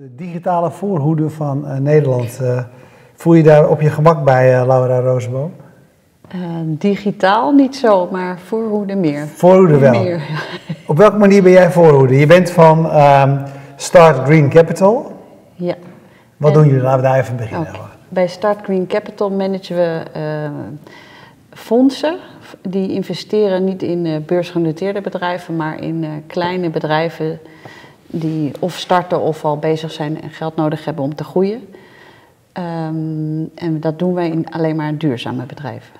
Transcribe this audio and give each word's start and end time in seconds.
de 0.00 0.14
digitale 0.14 0.70
voorhoede 0.70 1.30
van 1.30 1.64
uh, 1.64 1.76
Nederland. 1.76 2.38
Uh, 2.42 2.60
voel 3.14 3.34
je 3.34 3.42
daar 3.42 3.68
op 3.68 3.80
je 3.80 3.90
gemak 3.90 4.24
bij, 4.24 4.60
uh, 4.60 4.66
Laura 4.66 5.00
Roosboom? 5.00 5.52
digitaal 6.64 7.52
niet 7.52 7.76
zo, 7.76 8.08
maar 8.10 8.38
voorhoede 8.38 8.94
meer. 8.94 9.26
Voorhoede 9.26 9.78
wel. 9.78 10.02
Meer, 10.02 10.22
Op 10.86 10.96
welke 10.96 11.16
manier 11.16 11.42
ben 11.42 11.52
jij 11.52 11.70
voorhoede? 11.70 12.18
Je 12.18 12.26
bent 12.26 12.50
van 12.50 12.96
um, 12.96 13.42
Start 13.76 14.24
Green 14.24 14.48
Capital. 14.48 15.12
Ja. 15.54 15.74
Wat 16.36 16.54
doen 16.54 16.66
jullie? 16.66 16.82
Laten 16.82 17.00
we 17.00 17.06
daar 17.06 17.18
even 17.18 17.36
beginnen. 17.36 17.68
Okay. 17.68 17.80
Bij 18.08 18.26
Start 18.26 18.58
Green 18.62 18.86
Capital 18.86 19.30
managen 19.30 19.76
we 19.76 20.02
fondsen 21.52 22.16
die 22.62 22.92
investeren 22.92 23.64
niet 23.64 23.82
in 23.82 24.24
beursgenoteerde 24.26 25.00
bedrijven, 25.00 25.56
maar 25.56 25.82
in 25.82 26.24
kleine 26.26 26.70
bedrijven 26.70 27.40
die 28.10 28.52
of 28.58 28.78
starten 28.78 29.20
of 29.20 29.44
al 29.44 29.58
bezig 29.58 29.92
zijn 29.92 30.22
en 30.22 30.30
geld 30.30 30.56
nodig 30.56 30.84
hebben 30.84 31.04
om 31.04 31.14
te 31.14 31.24
groeien. 31.24 31.68
Um, 32.52 33.50
en 33.54 33.80
dat 33.80 33.98
doen 33.98 34.14
wij 34.14 34.30
in 34.30 34.50
alleen 34.50 34.76
maar 34.76 34.96
duurzame 34.96 35.46
bedrijven. 35.46 35.94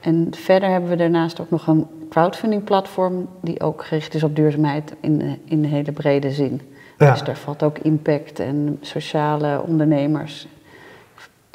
En 0.00 0.28
verder 0.30 0.68
hebben 0.68 0.90
we 0.90 0.96
daarnaast 0.96 1.40
ook 1.40 1.50
nog 1.50 1.66
een 1.66 1.86
crowdfunding 2.10 2.64
platform 2.64 3.28
die 3.40 3.60
ook 3.60 3.84
gericht 3.84 4.14
is 4.14 4.22
op 4.22 4.36
duurzaamheid 4.36 4.94
in, 5.00 5.40
in 5.44 5.62
de 5.62 5.68
hele 5.68 5.92
brede 5.92 6.30
zin. 6.30 6.60
Ja. 6.98 7.10
Dus 7.10 7.22
daar 7.22 7.36
valt 7.36 7.62
ook 7.62 7.78
impact 7.78 8.38
en 8.38 8.78
sociale 8.80 9.62
ondernemers. 9.66 10.46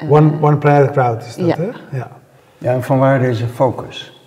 One, 0.08 0.30
uh, 0.30 0.42
one 0.42 0.56
Planet 0.56 0.90
Crowd 0.90 1.22
is 1.26 1.36
dat, 1.36 1.46
ja. 1.46 1.56
hè? 1.56 1.96
Ja. 1.96 2.10
ja, 2.58 2.72
en 2.72 2.82
van 2.82 2.98
waar 2.98 3.20
deze 3.20 3.46
focus? 3.46 4.22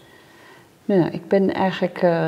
Nou, 0.86 1.10
ik 1.12 1.28
ben 1.28 1.54
eigenlijk 1.54 2.02
uh, 2.02 2.28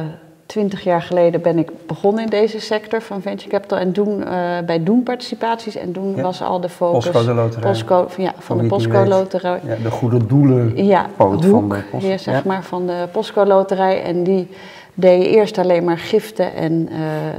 twintig 0.53 0.83
jaar 0.83 1.01
geleden 1.01 1.41
ben 1.41 1.57
ik 1.57 1.71
begonnen 1.87 2.23
in 2.23 2.29
deze 2.29 2.59
sector 2.59 3.01
van 3.01 3.21
venture 3.21 3.49
capital 3.49 3.77
en 3.77 3.93
doen 3.93 4.19
uh, 4.19 4.27
bij 4.65 4.83
doen 4.83 5.03
participaties 5.03 5.75
en 5.75 5.91
toen 5.91 6.21
was 6.21 6.41
al 6.41 6.59
de 6.59 6.69
focus. 6.69 7.09
Postcode 7.09 7.33
loterij. 7.33 7.69
Postco, 7.69 8.07
ja, 8.17 8.33
van 8.37 8.57
de 8.57 8.67
Postcode 8.67 9.09
loterij. 9.09 9.59
Ja, 9.65 9.75
de 9.83 9.91
goede 9.91 10.25
doelen 10.25 10.85
ja, 10.85 11.09
hoek, 11.17 11.41
van 11.43 11.69
de 11.69 11.83
post, 11.91 12.05
ja, 12.05 12.17
zeg 12.17 12.45
maar 12.45 12.63
van 12.63 12.85
de 12.85 13.07
Postcode 13.11 13.47
loterij. 13.49 14.03
En 14.03 14.23
die 14.23 14.49
deed 14.93 15.25
eerst 15.25 15.57
alleen 15.57 15.83
maar 15.83 15.97
giften 15.97 16.53
en 16.53 16.89
uh, 16.91 16.97
uh, 16.97 17.33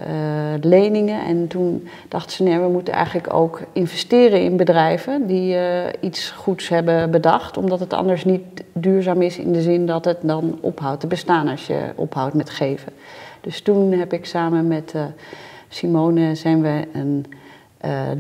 leningen. 0.60 1.24
En 1.24 1.46
toen 1.46 1.88
dachten 2.08 2.32
ze, 2.32 2.42
nee, 2.42 2.58
we 2.58 2.68
moeten 2.68 2.94
eigenlijk 2.94 3.34
ook 3.34 3.60
investeren 3.72 4.42
in 4.42 4.56
bedrijven 4.56 5.26
die 5.26 5.54
uh, 5.54 5.84
iets 6.00 6.30
goeds 6.30 6.68
hebben 6.68 7.10
bedacht. 7.10 7.56
Omdat 7.56 7.80
het 7.80 7.92
anders 7.92 8.24
niet 8.24 8.62
duurzaam 8.72 9.22
is 9.22 9.38
in 9.38 9.52
de 9.52 9.62
zin 9.62 9.86
dat 9.86 10.04
het 10.04 10.18
dan 10.20 10.58
ophoudt 10.60 11.00
te 11.00 11.06
bestaan 11.06 11.48
als 11.48 11.66
je 11.66 11.80
ophoudt 11.94 12.34
met 12.34 12.50
geven. 12.50 12.92
Dus 13.40 13.60
toen 13.60 13.92
heb 13.92 14.12
ik 14.12 14.26
samen 14.26 14.68
met 14.68 14.94
Simone 15.68 16.34
zijn 16.34 16.62
we 16.62 16.82
een, 16.92 17.26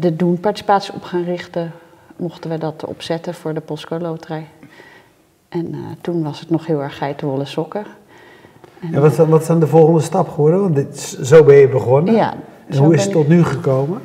de 0.00 0.16
Doen-participatie 0.16 0.94
op 0.94 1.02
gaan 1.02 1.24
richten. 1.24 1.72
Mochten 2.16 2.50
we 2.50 2.58
dat 2.58 2.84
opzetten 2.84 3.34
voor 3.34 3.54
de 3.54 3.60
Postcode 3.60 4.04
Loterij. 4.04 4.46
En 5.48 5.74
toen 6.00 6.22
was 6.22 6.40
het 6.40 6.50
nog 6.50 6.66
heel 6.66 6.82
erg 6.82 6.96
geitenwolle 6.96 7.44
sokken. 7.44 7.86
En 8.92 9.00
wat, 9.00 9.16
wat 9.16 9.40
is 9.40 9.46
dan 9.46 9.60
de 9.60 9.66
volgende 9.66 10.00
stap 10.00 10.28
geworden? 10.28 10.60
Want 10.60 10.74
dit, 10.74 11.18
zo 11.22 11.44
ben 11.44 11.56
je 11.56 11.68
begonnen. 11.68 12.14
Ja, 12.14 12.34
en 12.68 12.78
hoe 12.78 12.94
is 12.94 13.02
het 13.02 13.12
tot 13.12 13.28
nu 13.28 13.44
gekomen? 13.44 14.00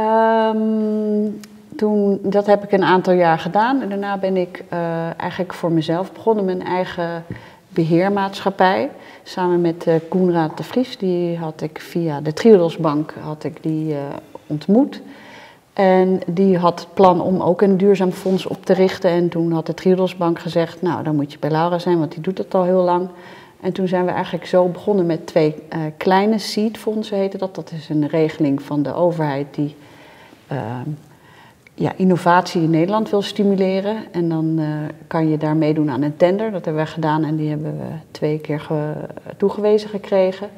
Um, 0.00 1.40
toen, 1.76 2.18
dat 2.22 2.46
heb 2.46 2.64
ik 2.64 2.72
een 2.72 2.84
aantal 2.84 3.12
jaar 3.12 3.38
gedaan. 3.38 3.82
En 3.82 3.88
daarna 3.88 4.18
ben 4.18 4.36
ik 4.36 4.64
uh, 4.72 4.78
eigenlijk 5.20 5.54
voor 5.54 5.72
mezelf 5.72 6.12
begonnen. 6.12 6.44
Mijn 6.44 6.64
eigen 6.64 7.24
beheermaatschappij. 7.68 8.90
Samen 9.22 9.60
met 9.60 9.86
uh, 9.88 9.94
Koenraad 10.08 10.56
de 10.56 10.62
Vries. 10.62 10.98
Die 10.98 11.38
had 11.38 11.60
ik 11.60 11.80
via 11.80 12.20
de 12.20 12.32
Triodosbank 12.32 13.14
had 13.20 13.44
ik 13.44 13.62
die, 13.62 13.92
uh, 13.92 13.98
ontmoet. 14.46 15.02
En 15.72 16.20
die 16.26 16.58
had 16.58 16.80
het 16.80 16.94
plan 16.94 17.20
om 17.20 17.40
ook 17.40 17.62
een 17.62 17.76
duurzaam 17.76 18.10
fonds 18.10 18.46
op 18.46 18.64
te 18.64 18.72
richten. 18.72 19.10
En 19.10 19.28
toen 19.28 19.52
had 19.52 19.66
de 19.66 19.74
Triodosbank 19.74 20.38
gezegd, 20.38 20.82
nou 20.82 21.02
dan 21.02 21.14
moet 21.14 21.32
je 21.32 21.38
bij 21.38 21.50
Laura 21.50 21.78
zijn, 21.78 21.98
want 21.98 22.12
die 22.12 22.20
doet 22.20 22.38
het 22.38 22.54
al 22.54 22.62
heel 22.62 22.82
lang. 22.82 23.08
En 23.64 23.72
toen 23.72 23.88
zijn 23.88 24.04
we 24.04 24.10
eigenlijk 24.10 24.46
zo 24.46 24.68
begonnen 24.68 25.06
met 25.06 25.26
twee 25.26 25.54
uh, 25.54 25.80
kleine 25.96 26.38
seedfondsen, 26.38 27.16
heette 27.16 27.38
dat. 27.38 27.54
Dat 27.54 27.70
is 27.70 27.88
een 27.88 28.08
regeling 28.08 28.62
van 28.62 28.82
de 28.82 28.94
overheid 28.94 29.54
die 29.54 29.76
uh, 30.52 30.58
ja, 31.74 31.92
innovatie 31.96 32.62
in 32.62 32.70
Nederland 32.70 33.10
wil 33.10 33.22
stimuleren. 33.22 33.96
En 34.12 34.28
dan 34.28 34.56
uh, 34.58 34.66
kan 35.06 35.28
je 35.28 35.36
daar 35.36 35.56
meedoen 35.56 35.90
aan 35.90 36.02
een 36.02 36.16
tender. 36.16 36.50
Dat 36.50 36.64
hebben 36.64 36.84
we 36.84 36.90
gedaan 36.90 37.24
en 37.24 37.36
die 37.36 37.48
hebben 37.48 37.78
we 37.78 37.86
twee 38.10 38.38
keer 38.38 38.60
ge 38.60 38.92
toegewezen 39.36 39.88
gekregen. 39.88 40.48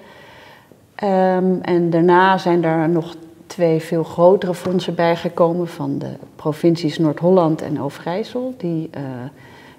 Um, 1.04 1.60
en 1.62 1.90
daarna 1.90 2.38
zijn 2.38 2.64
er 2.64 2.88
nog 2.88 3.14
twee 3.46 3.80
veel 3.80 4.04
grotere 4.04 4.54
fondsen 4.54 4.94
bijgekomen 4.94 5.68
van 5.68 5.98
de 5.98 6.10
provincies 6.36 6.98
Noord-Holland 6.98 7.62
en 7.62 7.80
Overijssel. 7.80 8.54
Die 8.56 8.90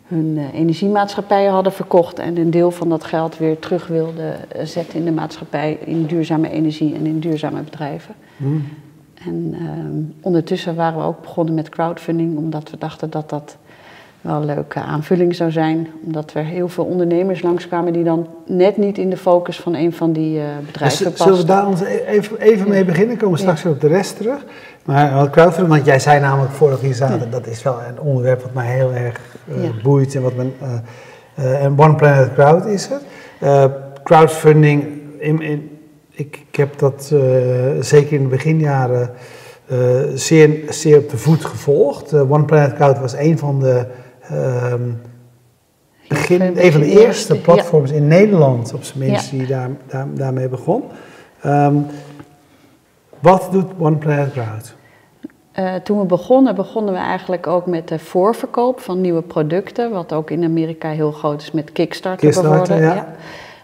hun 0.07 0.50
energiemaatschappijen 0.53 1.51
hadden 1.51 1.73
verkocht 1.73 2.19
en 2.19 2.38
een 2.38 2.51
deel 2.51 2.72
van 2.72 2.90
dat 2.90 3.03
geld 3.03 3.38
weer 3.38 3.59
terug 3.59 3.88
wilden 3.88 4.40
zetten 4.63 5.00
in 5.00 5.06
de 5.06 5.12
maatschappij, 5.12 5.78
in 5.85 6.06
duurzame 6.06 6.50
energie 6.50 6.95
en 6.95 7.06
in 7.06 7.19
duurzame 7.19 7.62
bedrijven. 7.62 8.16
Mm. 8.38 8.63
En 9.25 9.56
um, 9.62 10.13
ondertussen 10.22 10.75
waren 10.75 11.00
we 11.00 11.06
ook 11.06 11.22
begonnen 11.22 11.53
met 11.53 11.69
crowdfunding, 11.69 12.38
omdat 12.38 12.69
we 12.69 12.78
dachten 12.78 13.09
dat 13.09 13.29
dat 13.29 13.57
wel 14.28 14.36
een 14.36 14.46
leuke 14.46 14.80
aanvulling 14.80 15.36
zou 15.36 15.52
zijn. 15.52 15.88
Omdat 16.06 16.34
er 16.34 16.44
heel 16.44 16.68
veel 16.68 16.84
ondernemers 16.84 17.42
langskwamen 17.42 17.94
die 17.94 18.04
dan 18.04 18.28
net 18.46 18.78
niet 18.78 18.98
in 18.98 19.10
de 19.10 19.18
focus 19.18 19.60
van 19.60 19.76
een 19.76 19.94
van 19.94 20.12
die 20.12 20.38
uh, 20.38 20.44
bedrijven 20.66 21.06
pasten. 21.06 21.26
Zullen 21.26 21.40
we 21.40 21.46
daar 21.46 21.68
ons 21.68 21.82
even, 22.08 22.40
even 22.40 22.70
mee 22.70 22.86
beginnen? 22.86 23.18
Komen 23.18 23.36
we 23.36 23.42
straks 23.42 23.62
ja. 23.62 23.70
op 23.70 23.82
de 23.82 23.88
rest 23.88 24.18
terug. 24.18 24.46
Maar 24.86 25.14
wat 25.14 25.30
crowdfunding, 25.30 25.76
want 25.76 25.86
jij 25.86 26.00
zei 26.00 26.20
namelijk 26.20 26.52
vorige 26.54 26.80
keer 26.80 26.94
zaten, 26.94 27.20
ja. 27.20 27.26
dat 27.26 27.48
is 27.48 27.64
wel 27.64 27.80
een 27.88 28.00
onderwerp 28.00 28.42
wat 28.42 28.54
mij 28.54 28.68
heel 28.68 28.94
erg 28.94 29.20
uh, 29.48 29.84
boeit 29.84 30.16
en 30.16 30.22
wat 30.22 30.36
men. 30.36 30.54
En 31.36 31.80
One 31.80 31.96
Planet 31.96 32.34
Crowd 32.34 32.66
is 32.66 32.90
het. 32.90 33.02
crowdfunding, 34.04 34.84
in, 35.18 35.42
in, 35.42 35.80
ik, 36.09 36.40
ik, 36.50 36.56
heb 36.56 36.80
dat 36.80 37.14
zeker 37.80 38.14
in 38.14 38.22
de 38.22 38.28
beginjaren 38.28 39.09
zeer, 40.14 40.50
zeer 40.70 40.98
op 40.98 41.09
de 41.09 41.18
voet 41.18 41.46
gevolgd. 41.46 42.14
One 42.14 42.46
Planet 42.46 42.74
Crowd 42.74 43.00
was 43.00 43.14
een 43.14 43.38
van 43.38 43.59
de. 43.59 43.86
Um, 44.32 45.02
begin, 46.08 46.42
een 46.42 46.72
van 46.72 46.82
de 46.82 47.00
eerste 47.06 47.36
platforms 47.42 47.92
in 47.92 48.08
Nederland, 48.08 48.74
op 48.74 48.84
zijn 48.84 49.00
minst, 49.00 49.32
die 49.32 49.48
daar, 49.48 49.70
daar, 49.88 50.08
daarmee 50.14 50.50
begon. 50.50 50.84
Um, 51.46 51.86
wat 53.20 53.48
doet 53.52 53.66
One 53.80 53.96
Planet 53.96 54.32
Crowd? 54.32 54.76
Uh, 55.60 55.76
toen 55.76 56.00
we 56.00 56.06
begonnen, 56.06 56.56
begonnen 56.56 56.94
we 56.94 57.00
eigenlijk 57.00 57.48
ook 57.48 57.66
met 57.66 57.88
de 57.88 58.00
voorverkoop 58.00 58.80
van 58.80 59.02
nieuwe 59.02 59.22
producten. 59.22 59.92
Wat 59.92 60.14
ook 60.14 60.32
in 60.32 60.44
Amerika 60.44 60.90
heel 60.90 61.12
groot 61.12 61.42
is 61.42 61.52
met 61.52 61.72
Kickstarter, 61.72 62.28
Kickstarter 62.28 62.58
bijvoorbeeld. 62.58 62.96
Ja. 62.96 62.96
Ja. 62.96 63.16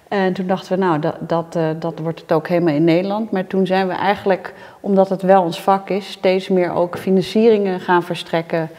En 0.08 0.34
toen 0.34 0.48
dachten 0.48 0.78
we, 0.78 0.84
nou, 0.84 1.00
dat, 1.00 1.16
dat, 1.20 1.56
uh, 1.58 1.70
dat 1.80 2.00
wordt 2.00 2.22
het 2.22 2.32
ook 2.32 2.48
helemaal 2.48 2.74
in 2.74 2.84
Nederland. 2.84 3.32
Maar 3.32 3.48
toen 3.48 3.68
zijn 3.68 3.88
we 3.88 3.94
eigenlijk, 3.94 4.54
omdat 4.80 5.10
het 5.10 5.22
wel 5.22 5.44
ons 5.44 5.62
vak 5.62 5.90
is, 5.90 6.12
steeds 6.12 6.48
meer 6.48 6.74
ook 6.74 6.98
financieringen 6.98 7.80
gaan 7.80 8.04
verstrekken. 8.04 8.70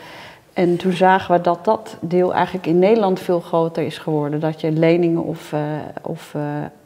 En 0.54 0.76
toen 0.76 0.92
zagen 0.92 1.34
we 1.34 1.40
dat 1.40 1.64
dat 1.64 1.96
deel 2.00 2.34
eigenlijk 2.34 2.66
in 2.66 2.78
Nederland 2.78 3.20
veel 3.20 3.40
groter 3.40 3.82
is 3.82 3.98
geworden. 3.98 4.40
Dat 4.40 4.60
je 4.60 4.72
leningen 4.72 5.22
of, 5.22 5.52
uh, 5.52 5.60
of 6.02 6.34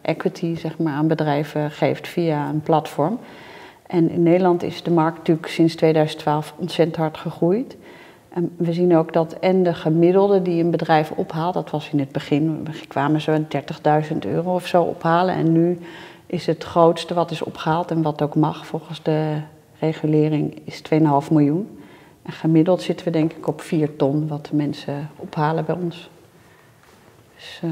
equity 0.00 0.56
zeg 0.56 0.79
maar, 0.79 0.93
aan 0.93 1.09
bedrijven 1.09 1.70
geeft 1.70 2.09
via 2.09 2.49
een 2.49 2.61
platform. 2.61 3.19
En 3.87 4.11
in 4.11 4.23
Nederland 4.23 4.62
is 4.62 4.82
de 4.82 4.91
markt 4.91 5.19
natuurlijk 5.19 5.49
sinds 5.49 5.75
2012 5.75 6.55
ontzettend 6.56 6.97
hard 6.97 7.19
gegroeid. 7.19 7.76
En 8.29 8.55
we 8.56 8.73
zien 8.73 8.97
ook 8.97 9.12
dat 9.12 9.32
en 9.32 9.62
de 9.62 9.75
gemiddelde 9.75 10.43
die 10.43 10.62
een 10.62 10.70
bedrijf 10.70 11.11
ophaalt, 11.11 11.55
dat 11.55 11.70
was 11.70 11.91
in 11.93 11.99
het 11.99 12.12
begin, 12.12 12.67
kwamen 12.88 13.20
ze 13.20 13.44
30.000 14.12 14.19
euro 14.19 14.55
of 14.55 14.67
zo 14.67 14.82
ophalen. 14.82 15.35
En 15.35 15.53
nu 15.53 15.79
is 16.26 16.47
het 16.47 16.65
grootste 16.65 17.15
wat 17.15 17.31
is 17.31 17.43
opgehaald 17.43 17.91
en 17.91 18.03
wat 18.03 18.23
ook 18.23 18.35
mag 18.35 18.67
volgens 18.67 19.03
de 19.03 19.37
regulering, 19.79 20.61
is 20.65 20.82
2,5 20.93 20.99
miljoen. 21.31 21.78
En 22.29 22.35
gemiddeld 22.35 22.83
zitten 22.83 23.07
we 23.07 23.13
denk 23.13 23.33
ik 23.33 23.47
op 23.47 23.61
4 23.61 23.97
ton 23.97 24.29
wat 24.29 24.47
de 24.47 24.57
mensen 24.57 25.11
ophalen 25.17 25.65
bij 25.65 25.75
ons. 25.75 26.11
Dus, 27.37 27.61
uh, 27.65 27.71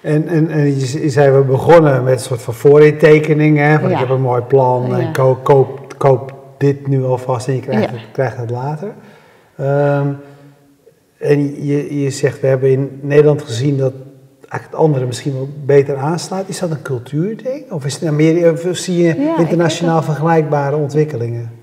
en, 0.00 0.28
en, 0.28 0.50
en 0.50 0.78
je, 0.78 1.10
zei, 1.10 1.30
we 1.30 1.44
begonnen 1.44 2.04
met 2.04 2.12
een 2.12 2.20
soort 2.20 2.42
van 2.42 2.54
voorintekeningen. 2.54 3.80
Van 3.80 3.88
ja. 3.88 3.94
ik 3.94 4.00
heb 4.00 4.16
een 4.16 4.20
mooi 4.20 4.42
plan 4.42 4.86
ja. 4.88 4.98
en 4.98 5.12
koop, 5.12 5.44
koop, 5.44 5.94
koop, 5.98 6.34
dit 6.58 6.86
nu 6.86 7.04
alvast 7.04 7.48
en 7.48 7.54
je 7.54 7.60
krijgt, 7.60 7.90
ja. 7.90 7.96
het, 7.96 8.00
krijgt 8.12 8.36
het 8.36 8.50
later. 8.50 8.92
Um, 9.60 10.18
en 11.18 11.64
je, 11.66 12.00
je 12.00 12.10
zegt, 12.10 12.40
we 12.40 12.46
hebben 12.46 12.70
in 12.70 12.98
Nederland 13.02 13.42
gezien 13.42 13.76
dat 13.76 13.92
het 14.48 14.74
andere 14.74 15.06
misschien 15.06 15.32
wel 15.32 15.48
beter 15.64 15.96
aanslaat. 15.96 16.48
Is 16.48 16.58
dat 16.58 16.70
een 16.70 16.82
cultuurding? 16.82 17.70
Of, 17.70 17.84
is 17.84 17.98
het 17.98 18.10
meer, 18.10 18.52
of 18.52 18.76
zie 18.76 19.02
je 19.02 19.34
internationaal 19.38 20.02
vergelijkbare 20.02 20.76
ontwikkelingen? 20.76 21.59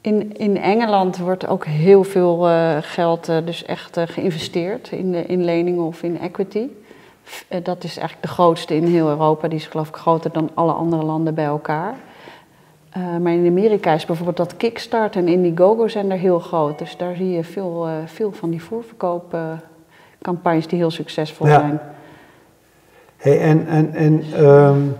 In, 0.00 0.36
in 0.36 0.56
Engeland 0.56 1.18
wordt 1.18 1.46
ook 1.46 1.64
heel 1.64 2.04
veel 2.04 2.48
uh, 2.48 2.76
geld 2.80 3.28
uh, 3.28 3.36
dus 3.44 3.64
echt 3.64 3.96
uh, 3.96 4.04
geïnvesteerd 4.06 4.90
in, 4.90 5.28
in 5.28 5.44
leningen 5.44 5.82
of 5.82 6.02
in 6.02 6.20
equity. 6.20 6.66
Dat 7.62 7.84
is 7.84 7.96
eigenlijk 7.96 8.26
de 8.26 8.32
grootste 8.32 8.74
in 8.74 8.84
heel 8.84 9.08
Europa. 9.08 9.48
Die 9.48 9.58
is 9.58 9.66
geloof 9.66 9.88
ik 9.88 9.94
groter 9.94 10.32
dan 10.32 10.50
alle 10.54 10.72
andere 10.72 11.04
landen 11.04 11.34
bij 11.34 11.44
elkaar. 11.44 11.94
Maar 13.20 13.32
in 13.32 13.46
Amerika 13.46 13.92
is 13.92 14.06
bijvoorbeeld 14.06 14.36
dat 14.36 14.56
Kickstart 14.56 15.16
en 15.16 15.28
Indiegogo 15.28 15.88
zijn 15.88 16.10
er 16.10 16.18
heel 16.18 16.38
groot. 16.38 16.78
Dus 16.78 16.96
daar 16.96 17.14
zie 17.14 17.30
je 17.30 17.44
veel, 17.44 17.88
veel 18.04 18.32
van 18.32 18.50
die 18.50 18.62
voorverkoopcampagnes 18.62 20.66
die 20.66 20.78
heel 20.78 20.90
succesvol 20.90 21.46
ja. 21.46 21.58
zijn. 21.58 21.80
Hey, 23.16 23.40
en 23.40 23.66
en, 23.66 23.94
en 23.94 24.44
um, 24.44 24.96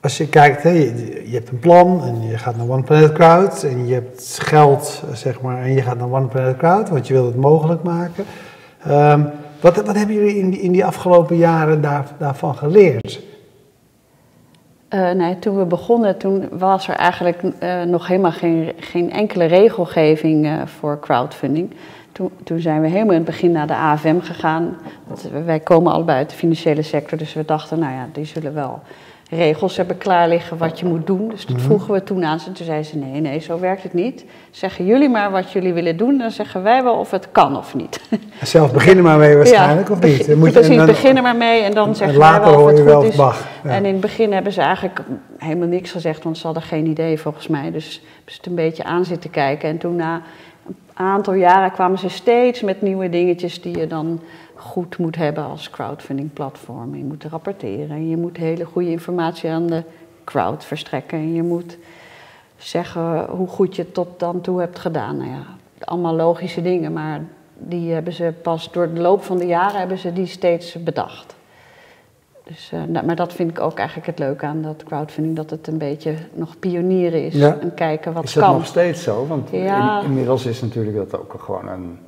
als 0.00 0.16
je 0.16 0.28
kijkt, 0.28 0.62
hey, 0.62 0.94
je, 1.24 1.32
hebt 1.32 1.48
een 1.48 1.58
plan 1.58 2.02
en 2.04 2.28
je 2.28 2.38
gaat 2.38 2.56
naar 2.56 2.68
One 2.68 2.82
Planet 2.82 3.12
Crowd 3.12 3.62
en 3.62 3.86
je 3.86 3.94
hebt 3.94 4.38
geld, 4.42 5.02
zeg 5.12 5.40
maar, 5.40 5.62
en 5.62 5.72
je 5.72 5.82
gaat 5.82 5.98
naar 5.98 6.12
One 6.12 6.26
Planet 6.26 6.56
Crowd, 6.56 6.88
want 6.88 7.06
je 7.06 7.12
wilt 7.12 7.26
het 7.26 7.36
mogelijk 7.36 7.82
maken. 7.82 8.24
Um, 8.88 9.30
wat, 9.60 9.76
wat 9.76 9.96
hebben 9.96 10.14
jullie 10.14 10.38
in 10.38 10.50
die, 10.50 10.60
in 10.60 10.72
die 10.72 10.84
afgelopen 10.84 11.36
jaren 11.36 11.80
daar, 11.80 12.06
daarvan 12.18 12.54
geleerd? 12.54 13.20
Uh, 14.94 15.10
nee, 15.10 15.38
toen 15.38 15.58
we 15.58 15.64
begonnen, 15.64 16.18
toen 16.18 16.48
was 16.52 16.88
er 16.88 16.94
eigenlijk 16.94 17.42
uh, 17.42 17.82
nog 17.82 18.06
helemaal 18.06 18.32
geen, 18.32 18.72
geen 18.76 19.12
enkele 19.12 19.44
regelgeving 19.44 20.46
uh, 20.46 20.66
voor 20.66 21.00
crowdfunding. 21.00 21.70
Toen, 22.12 22.30
toen, 22.44 22.60
zijn 22.60 22.80
we 22.80 22.88
helemaal 22.88 23.14
in 23.14 23.20
het 23.20 23.30
begin 23.30 23.52
naar 23.52 23.66
de 23.66 23.74
AFM 23.74 24.20
gegaan. 24.20 24.76
Wij 25.44 25.60
komen 25.60 25.92
allebei 25.92 26.18
uit 26.18 26.30
de 26.30 26.36
financiële 26.36 26.82
sector, 26.82 27.18
dus 27.18 27.34
we 27.34 27.44
dachten, 27.44 27.78
nou 27.78 27.92
ja, 27.92 28.08
die 28.12 28.24
zullen 28.24 28.54
wel 28.54 28.82
regels 29.30 29.76
hebben 29.76 29.98
klaar 29.98 30.28
liggen 30.28 30.56
wat 30.56 30.78
je 30.78 30.86
moet 30.86 31.06
doen. 31.06 31.28
Dus 31.28 31.46
dat 31.46 31.56
mhm. 31.56 31.64
vroegen 31.64 31.94
we 31.94 32.02
toen 32.02 32.24
aan 32.24 32.40
ze. 32.40 32.52
Toen 32.52 32.66
zei 32.66 32.82
ze, 32.82 32.96
nee, 32.96 33.20
nee, 33.20 33.38
zo 33.38 33.60
werkt 33.60 33.82
het 33.82 33.92
niet. 33.92 34.24
Zeggen 34.50 34.86
jullie 34.86 35.08
maar 35.08 35.30
wat 35.30 35.52
jullie 35.52 35.72
willen 35.72 35.96
doen. 35.96 36.18
Dan 36.18 36.30
zeggen 36.30 36.62
wij 36.62 36.82
wel 36.82 36.94
of 36.94 37.10
het 37.10 37.28
kan 37.32 37.56
of 37.56 37.74
niet. 37.74 38.00
Zelf 38.42 38.72
beginnen 38.72 39.04
maar 39.04 39.18
mee 39.18 39.36
waarschijnlijk, 39.42 39.90
of 39.90 40.00
niet? 40.00 40.18
Begin, 40.18 40.38
moet 40.38 40.52
precies, 40.52 40.84
beginnen 40.84 41.22
maar 41.22 41.36
mee 41.36 41.62
en 41.62 41.74
dan 41.74 41.94
zeggen 41.94 42.18
wij 42.18 42.40
wel 42.40 42.60
of 42.60 42.66
het 42.66 42.76
goed 42.76 42.86
wel 42.86 43.02
is. 43.02 43.16
En 43.62 43.84
in 43.84 43.92
het 43.92 44.00
begin 44.00 44.32
hebben 44.32 44.52
ze 44.52 44.60
eigenlijk 44.60 45.00
helemaal 45.38 45.68
niks 45.68 45.90
gezegd, 45.90 46.24
want 46.24 46.38
ze 46.38 46.44
hadden 46.44 46.62
geen 46.62 46.86
idee 46.86 47.18
volgens 47.18 47.46
mij. 47.46 47.70
Dus 47.70 47.92
hebben 47.94 48.32
ze 48.32 48.36
het 48.36 48.46
een 48.46 48.54
beetje 48.54 48.84
aan 48.84 49.04
zitten 49.04 49.30
kijken. 49.30 49.68
En 49.68 49.78
toen 49.78 49.96
na 49.96 50.22
aantal 51.00 51.34
jaren 51.34 51.72
kwamen 51.72 51.98
ze 51.98 52.08
steeds 52.08 52.60
met 52.60 52.82
nieuwe 52.82 53.08
dingetjes 53.08 53.62
die 53.62 53.78
je 53.78 53.86
dan 53.86 54.20
goed 54.54 54.98
moet 54.98 55.16
hebben 55.16 55.44
als 55.44 55.70
crowdfunding 55.70 56.32
platform. 56.32 56.96
Je 56.96 57.04
moet 57.04 57.24
rapporteren 57.24 57.90
en 57.90 58.08
je 58.08 58.16
moet 58.16 58.36
hele 58.36 58.64
goede 58.64 58.90
informatie 58.90 59.50
aan 59.50 59.66
de 59.66 59.82
crowd 60.24 60.64
verstrekken. 60.64 61.18
En 61.18 61.34
je 61.34 61.42
moet 61.42 61.76
zeggen 62.56 63.24
hoe 63.24 63.48
goed 63.48 63.76
je 63.76 63.92
tot 63.92 64.08
dan 64.18 64.40
toe 64.40 64.60
hebt 64.60 64.78
gedaan. 64.78 65.16
Nou 65.16 65.30
ja, 65.30 65.42
allemaal 65.78 66.14
logische 66.14 66.62
dingen, 66.62 66.92
maar 66.92 67.20
die 67.54 67.92
hebben 67.92 68.12
ze 68.12 68.34
pas 68.42 68.72
door 68.72 68.94
de 68.94 69.00
loop 69.00 69.22
van 69.22 69.38
de 69.38 69.46
jaren 69.46 69.78
hebben 69.78 69.98
ze 69.98 70.12
die 70.12 70.26
steeds 70.26 70.82
bedacht. 70.82 71.34
Dus, 72.50 72.70
uh, 72.74 73.02
maar 73.02 73.16
dat 73.16 73.32
vind 73.32 73.50
ik 73.50 73.60
ook 73.60 73.78
eigenlijk 73.78 74.06
het 74.06 74.18
leuke 74.18 74.46
aan 74.46 74.62
dat 74.62 74.84
crowdfunding, 74.84 75.36
dat 75.36 75.50
het 75.50 75.66
een 75.66 75.78
beetje 75.78 76.14
nog 76.32 76.58
pionieren 76.58 77.24
is. 77.24 77.40
En 77.40 77.74
kijken 77.74 78.12
wat 78.12 78.24
is 78.24 78.32
kan. 78.32 78.42
Is 78.42 78.48
dat 78.48 78.56
nog 78.58 78.66
steeds 78.66 79.02
zo? 79.02 79.26
Want 79.26 79.48
ja. 79.50 80.02
inmiddels 80.02 80.46
is 80.46 80.60
natuurlijk 80.60 80.96
dat 80.96 81.20
ook 81.20 81.34
gewoon 81.38 81.68
een 81.68 81.98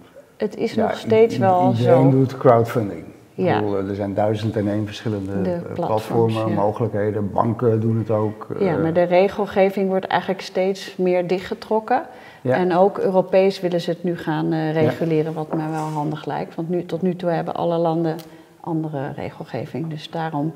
het 0.43 0.57
is 0.57 0.75
nog 0.75 0.97
steeds 0.97 1.39
wel 1.39 1.71
iedereen 1.71 2.11
zo. 2.11 2.19
doet 2.19 2.37
crowdfunding. 2.37 3.05
Ja. 3.35 3.61
Bedoel, 3.61 3.77
er 3.77 3.95
zijn 3.95 4.15
duizend 4.15 4.57
en 4.57 4.69
één 4.69 4.87
verschillende 4.87 5.33
eh, 5.51 5.73
platformen, 5.75 6.53
mogelijkheden. 6.53 7.33
Banken 7.33 7.81
doen 7.81 7.99
het 7.99 8.11
ook. 8.11 8.47
Ja, 8.59 8.75
eh. 8.75 8.83
maar 8.83 8.93
de 8.93 9.03
regelgeving 9.03 9.89
wordt 9.89 10.07
eigenlijk 10.07 10.41
steeds 10.41 10.97
meer 10.97 11.27
dichtgetrokken. 11.27 12.03
Ja. 12.41 12.57
En 12.57 12.77
ook 12.77 12.99
Europees 12.99 13.61
willen 13.61 13.81
ze 13.81 13.91
het 13.91 14.03
nu 14.03 14.17
gaan 14.17 14.53
uh, 14.53 14.73
reguleren, 14.73 15.33
wat 15.33 15.55
mij 15.55 15.71
wel 15.71 15.85
handig 15.85 16.25
lijkt. 16.27 16.55
Want 16.55 16.69
nu, 16.69 16.85
tot 16.85 17.03
nu 17.03 17.17
toe 17.17 17.31
hebben 17.31 17.55
alle 17.55 17.77
landen 17.77 18.17
andere 18.63 19.13
regelgeving. 19.13 19.91
Dus 19.91 20.11
daarom 20.11 20.53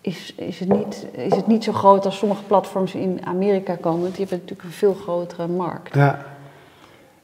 is, 0.00 0.34
is, 0.34 0.60
het 0.60 0.68
niet, 0.68 1.06
is 1.12 1.34
het 1.34 1.46
niet 1.46 1.64
zo 1.64 1.72
groot 1.72 2.04
als 2.04 2.18
sommige 2.18 2.42
platforms 2.42 2.94
in 2.94 3.20
Amerika 3.24 3.74
komen. 3.74 4.00
Want 4.00 4.16
die 4.16 4.26
hebben 4.26 4.38
natuurlijk 4.38 4.68
een 4.68 4.74
veel 4.74 4.94
grotere 4.94 5.46
markt. 5.46 5.94
Ja. 5.94 6.34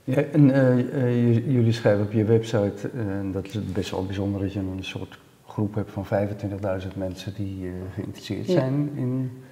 Ja, 0.04 0.22
en 0.22 0.48
uh, 0.48 1.34
jullie 1.54 1.72
schrijven 1.72 2.04
op 2.04 2.12
je 2.12 2.24
website, 2.24 2.90
en 2.94 3.26
uh, 3.26 3.32
dat 3.32 3.46
is 3.46 3.72
best 3.72 3.90
wel 3.90 4.06
bijzonder 4.06 4.40
dat 4.40 4.52
je 4.52 4.58
een 4.58 4.84
soort 4.84 5.18
groep 5.46 5.74
hebt 5.74 5.90
van 5.90 6.06
25.000 6.06 6.96
mensen 6.96 7.34
die 7.34 7.70
geïnteresseerd 7.94 8.46
ja. 8.46 8.52
zijn 8.52 8.90
in 8.94 9.42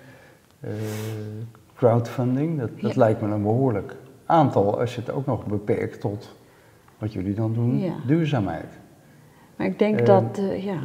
crowdfunding. 1.75 2.59
Dat, 2.59 2.71
dat 2.81 2.97
lijkt 2.97 3.21
me 3.21 3.29
een 3.29 3.43
behoorlijk 3.43 3.97
aantal 4.27 4.81
als 4.81 4.95
je 4.95 5.01
het 5.01 5.11
ook 5.11 5.27
nog 5.27 5.47
beperkt 5.47 6.01
tot 6.01 6.35
wat 6.99 7.13
jullie 7.13 7.35
dan 7.35 7.53
doen, 7.53 7.93
duurzaamheid. 8.07 8.79
Maar 9.61 9.69
ik 9.69 9.79
denk 9.79 10.07
dat, 10.07 10.41
ja, 10.61 10.79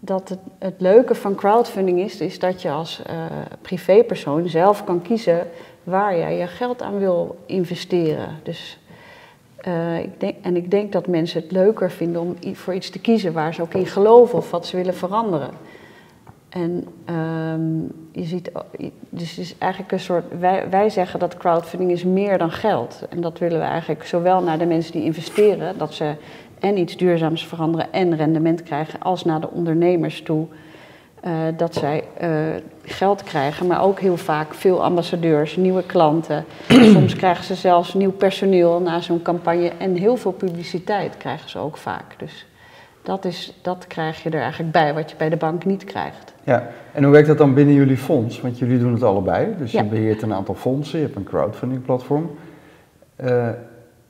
dat 0.00 0.28
het, 0.28 0.38
het 0.58 0.74
leuke 0.78 1.14
van 1.14 1.34
crowdfunding 1.34 2.00
is, 2.00 2.20
is 2.20 2.38
dat 2.38 2.62
je 2.62 2.70
als 2.70 3.02
privépersoon 3.62 4.48
zelf 4.48 4.84
kan 4.84 5.02
kiezen 5.02 5.46
waar 5.82 6.16
jij 6.16 6.36
je 6.36 6.46
geld 6.46 6.82
aan 6.82 6.98
wil 6.98 7.36
investeren. 7.46 8.28
Dus, 8.42 8.78
uh, 9.68 9.98
ik 9.98 10.20
denk, 10.20 10.34
en 10.42 10.56
ik 10.56 10.70
denk 10.70 10.92
dat 10.92 11.06
mensen 11.06 11.42
het 11.42 11.52
leuker 11.52 11.90
vinden 11.90 12.20
om 12.20 12.36
voor 12.54 12.74
iets 12.74 12.90
te 12.90 12.98
kiezen 12.98 13.32
waar 13.32 13.54
ze 13.54 13.62
ook 13.62 13.74
in 13.74 13.86
geloven 13.86 14.38
of 14.38 14.50
wat 14.50 14.66
ze 14.66 14.76
willen 14.76 14.94
veranderen. 14.94 15.50
En 16.48 16.86
um, 17.14 17.92
je 18.10 18.24
ziet, 18.24 18.50
dus 19.08 19.30
het 19.30 19.38
is 19.38 19.54
eigenlijk 19.58 19.92
een 19.92 20.00
soort, 20.00 20.24
wij, 20.38 20.70
wij 20.70 20.90
zeggen 20.90 21.20
dat 21.20 21.36
crowdfunding 21.36 21.90
is 21.90 22.04
meer 22.04 22.38
dan 22.38 22.50
geld. 22.50 23.06
En 23.10 23.20
dat 23.20 23.38
willen 23.38 23.58
we 23.58 23.64
eigenlijk 23.64 24.04
zowel 24.04 24.42
naar 24.42 24.58
de 24.58 24.66
mensen 24.66 24.92
die 24.92 25.04
investeren, 25.04 25.78
dat 25.78 25.94
ze 25.94 26.14
en 26.62 26.78
iets 26.78 26.96
duurzaams 26.96 27.46
veranderen 27.46 27.92
en 27.92 28.16
rendement 28.16 28.62
krijgen, 28.62 29.00
als 29.00 29.24
naar 29.24 29.40
de 29.40 29.50
ondernemers 29.50 30.22
toe 30.22 30.46
uh, 31.24 31.32
dat 31.56 31.74
zij 31.74 32.04
uh, 32.22 32.28
geld 32.84 33.22
krijgen, 33.22 33.66
maar 33.66 33.82
ook 33.82 34.00
heel 34.00 34.16
vaak 34.16 34.54
veel 34.54 34.84
ambassadeurs, 34.84 35.56
nieuwe 35.56 35.82
klanten. 35.86 36.44
Soms 36.94 37.16
krijgen 37.16 37.44
ze 37.44 37.54
zelfs 37.54 37.94
nieuw 37.94 38.12
personeel 38.12 38.80
na 38.80 39.00
zo'n 39.00 39.22
campagne 39.22 39.72
en 39.78 39.94
heel 39.94 40.16
veel 40.16 40.32
publiciteit 40.32 41.16
krijgen 41.16 41.50
ze 41.50 41.58
ook 41.58 41.76
vaak. 41.76 42.18
Dus 42.18 42.46
dat, 43.02 43.24
is, 43.24 43.58
dat 43.62 43.86
krijg 43.86 44.22
je 44.22 44.30
er 44.30 44.40
eigenlijk 44.40 44.72
bij, 44.72 44.94
wat 44.94 45.10
je 45.10 45.16
bij 45.16 45.28
de 45.28 45.36
bank 45.36 45.64
niet 45.64 45.84
krijgt. 45.84 46.34
Ja, 46.44 46.68
en 46.92 47.02
hoe 47.02 47.12
werkt 47.12 47.28
dat 47.28 47.38
dan 47.38 47.54
binnen 47.54 47.74
jullie 47.74 47.96
fonds? 47.96 48.40
Want 48.40 48.58
jullie 48.58 48.78
doen 48.78 48.92
het 48.92 49.02
allebei, 49.02 49.54
dus 49.58 49.72
je 49.72 49.84
beheert 49.84 50.22
een 50.22 50.34
aantal 50.34 50.54
fondsen, 50.54 50.98
je 50.98 51.04
hebt 51.04 51.16
een 51.16 51.24
crowdfunding 51.24 51.84
platform. 51.84 52.30
Uh, 53.24 53.48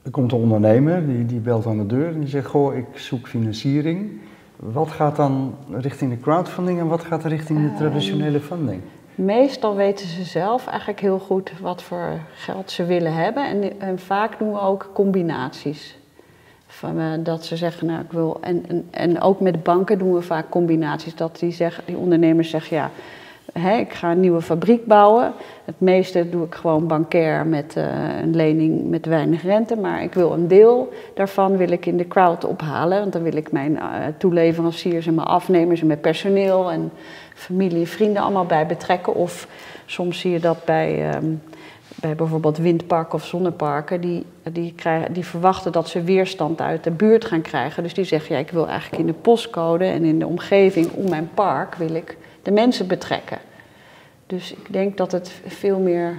er 0.03 0.11
komt 0.11 0.33
een 0.33 0.39
ondernemer, 0.39 1.07
die, 1.07 1.27
die 1.27 1.41
belt 1.41 1.67
aan 1.67 1.79
de 1.79 1.87
deur 1.87 2.09
en 2.09 2.21
die 2.21 2.29
zegt, 2.29 2.47
goh, 2.47 2.77
ik 2.77 2.87
zoek 2.95 3.29
financiering. 3.29 4.21
Wat 4.57 4.91
gaat 4.91 5.17
dan 5.17 5.55
richting 5.71 6.11
de 6.11 6.21
crowdfunding 6.21 6.79
en 6.79 6.87
wat 6.87 7.05
gaat 7.05 7.25
richting 7.25 7.71
de 7.71 7.77
traditionele 7.77 8.41
funding? 8.41 8.81
Meestal 9.15 9.77
weten 9.77 10.07
ze 10.07 10.25
zelf 10.25 10.67
eigenlijk 10.67 11.01
heel 11.01 11.19
goed 11.19 11.53
wat 11.61 11.83
voor 11.83 12.19
geld 12.35 12.71
ze 12.71 12.85
willen 12.85 13.15
hebben. 13.15 13.49
En, 13.49 13.81
en 13.81 13.99
vaak 13.99 14.39
doen 14.39 14.53
we 14.53 14.61
ook 14.61 14.91
combinaties. 14.93 15.97
Van, 16.67 16.99
uh, 16.99 17.13
dat 17.19 17.45
ze 17.45 17.57
zeggen, 17.57 17.87
nou 17.87 18.01
ik 18.01 18.13
wil. 18.13 18.39
En, 18.41 18.65
en, 18.69 18.89
en 18.91 19.21
ook 19.21 19.41
met 19.41 19.63
banken 19.63 19.99
doen 19.99 20.15
we 20.15 20.23
vaak 20.23 20.51
combinaties. 20.51 21.15
Dat 21.15 21.39
die, 21.39 21.53
zeggen, 21.53 21.85
die 21.87 21.97
ondernemers 21.97 22.51
zeggen, 22.51 22.77
ja, 22.77 22.91
ik 23.53 23.93
ga 23.93 24.11
een 24.11 24.21
nieuwe 24.21 24.43
fabriek 24.43 24.87
bouwen. 24.87 25.33
Het 25.65 25.81
meeste 25.81 26.29
doe 26.29 26.45
ik 26.45 26.55
gewoon 26.55 26.87
bankair 26.87 27.47
met 27.47 27.75
uh, 27.79 27.85
een 28.23 28.37
lening 28.37 28.89
met 28.89 29.07
weinig 29.07 29.43
rente. 29.43 29.77
Maar 29.77 30.03
ik 30.03 30.15
wil 30.15 30.33
een 30.33 30.49
deel 30.49 30.93
daarvan 31.15 31.57
wil 31.57 31.71
ik 31.71 31.87
in 31.87 31.97
de 31.97 32.09
crowd 32.09 32.45
ophalen. 32.45 33.01
Want 33.01 33.13
dan 33.13 33.23
wil 33.23 33.37
ik 33.37 33.53
mijn 33.53 33.73
uh, 33.73 33.83
toeleveranciers 34.19 35.07
en 35.07 35.15
mijn 35.15 35.27
afnemers 35.27 35.81
en 35.81 35.87
mijn 35.87 36.01
personeel 36.01 36.71
en 36.71 36.93
familie, 37.35 37.89
vrienden 37.89 38.23
allemaal 38.23 38.47
bij 38.47 38.67
betrekken. 38.67 39.15
Of 39.15 39.49
soms 39.87 40.21
zie 40.21 40.31
je 40.31 40.41
dat 40.41 40.65
bij, 40.65 41.15
um, 41.15 41.43
bij 41.95 42.15
bijvoorbeeld 42.15 42.59
windparken 42.59 43.15
of 43.15 43.27
zonneparken. 43.27 44.01
Die, 44.01 44.27
die, 44.53 44.73
krijgen, 44.77 45.13
die 45.13 45.27
verwachten 45.27 45.73
dat 45.73 45.89
ze 45.89 46.03
weerstand 46.03 46.61
uit 46.61 46.85
de 46.85 46.91
buurt 46.91 47.25
gaan 47.25 47.43
krijgen. 47.43 47.83
Dus 47.83 47.95
die 47.95 48.05
zeggen, 48.05 48.35
ja, 48.35 48.41
ik 48.41 48.51
wil 48.51 48.69
eigenlijk 48.69 49.03
in 49.03 49.07
de 49.07 49.19
postcode 49.21 49.85
en 49.85 50.05
in 50.05 50.19
de 50.19 50.27
omgeving 50.27 50.91
om 50.93 51.09
mijn 51.09 51.31
park 51.35 51.75
wil 51.75 51.95
ik 51.95 52.17
de 52.43 52.51
mensen 52.51 52.87
betrekken. 52.87 53.39
Dus 54.27 54.53
ik 54.53 54.73
denk 54.73 54.97
dat 54.97 55.13
het 55.13 55.33
veel 55.47 55.79
meer. 55.79 56.19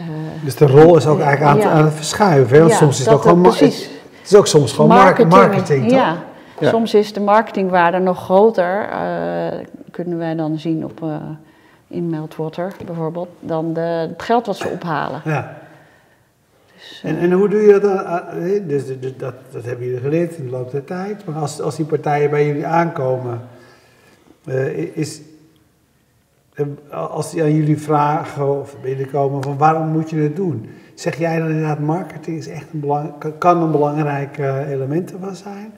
Uh, 0.00 0.06
dus 0.44 0.56
de 0.56 0.66
rol 0.66 0.96
is 0.96 1.06
ook 1.06 1.20
eigenlijk 1.20 1.64
aan, 1.64 1.70
aan 1.70 1.84
het 1.84 1.94
verschuiven. 1.94 2.60
Want 2.60 2.72
soms 2.72 2.98
is 2.98 3.04
het 3.06 3.14
ook 3.14 3.22
gewoon. 3.22 3.42
Precies. 3.42 3.88
Het 4.18 4.30
is 4.30 4.34
ook 4.34 4.46
soms 4.46 4.72
gewoon 4.72 4.88
marketing. 4.88 5.30
marketing 5.30 5.90
ja. 5.90 6.16
ja. 6.60 6.68
soms 6.68 6.94
is 6.94 7.12
de 7.12 7.20
marketingwaarde 7.20 7.98
nog 7.98 8.24
groter. 8.24 8.88
Uh, 8.90 9.60
kunnen 9.90 10.18
wij 10.18 10.34
dan 10.34 10.58
zien 10.58 10.84
op 10.84 11.00
uh, 11.02 11.16
in 11.88 12.10
Meltwater 12.10 12.72
bijvoorbeeld, 12.86 13.28
dan 13.40 13.72
de, 13.72 13.80
het 13.80 14.22
geld 14.22 14.46
wat 14.46 14.56
ze 14.56 14.68
ophalen. 14.68 15.20
Ja. 15.24 15.56
Dus, 16.74 17.00
en, 17.02 17.18
en 17.18 17.32
hoe 17.32 17.48
doe 17.48 17.60
je 17.60 17.72
dat 17.72 17.82
dan? 17.82 18.66
Dus, 18.66 18.84
dat, 19.16 19.34
dat 19.50 19.64
hebben 19.64 19.86
jullie 19.86 20.00
geleerd 20.00 20.36
in 20.36 20.44
de 20.44 20.50
loop 20.50 20.70
der 20.70 20.84
tijd. 20.84 21.24
Maar 21.24 21.34
als, 21.34 21.60
als 21.60 21.76
die 21.76 21.84
partijen 21.84 22.30
bij 22.30 22.46
jullie 22.46 22.66
aankomen 22.66 23.40
uh, 24.46 24.96
is, 24.96 25.20
uh, 26.54 26.66
als 26.90 27.30
die 27.30 27.42
aan 27.42 27.54
jullie 27.54 27.78
vragen 27.78 28.60
of 28.60 28.76
binnenkomen 28.80 29.42
van 29.42 29.58
waarom 29.58 29.88
moet 29.88 30.10
je 30.10 30.16
het 30.16 30.36
doen? 30.36 30.70
Zeg 30.94 31.18
jij 31.18 31.38
dan 31.38 31.48
inderdaad 31.48 31.80
marketing 31.80 32.38
is 32.38 32.48
echt 32.48 32.66
een 32.72 32.80
belang, 32.80 33.12
kan 33.38 33.62
een 33.62 33.70
belangrijk 33.70 34.38
uh, 34.38 34.70
element 34.70 35.12
ervan 35.12 35.34
zijn? 35.34 35.72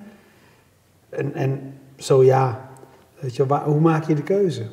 En, 1.09 1.35
en 1.35 1.75
zo 1.97 2.25
ja, 2.25 2.61
weet 3.21 3.37
je, 3.37 3.47
waar, 3.47 3.65
hoe 3.65 3.81
maak 3.81 4.05
je 4.05 4.15
de 4.15 4.23
keuze? 4.23 4.67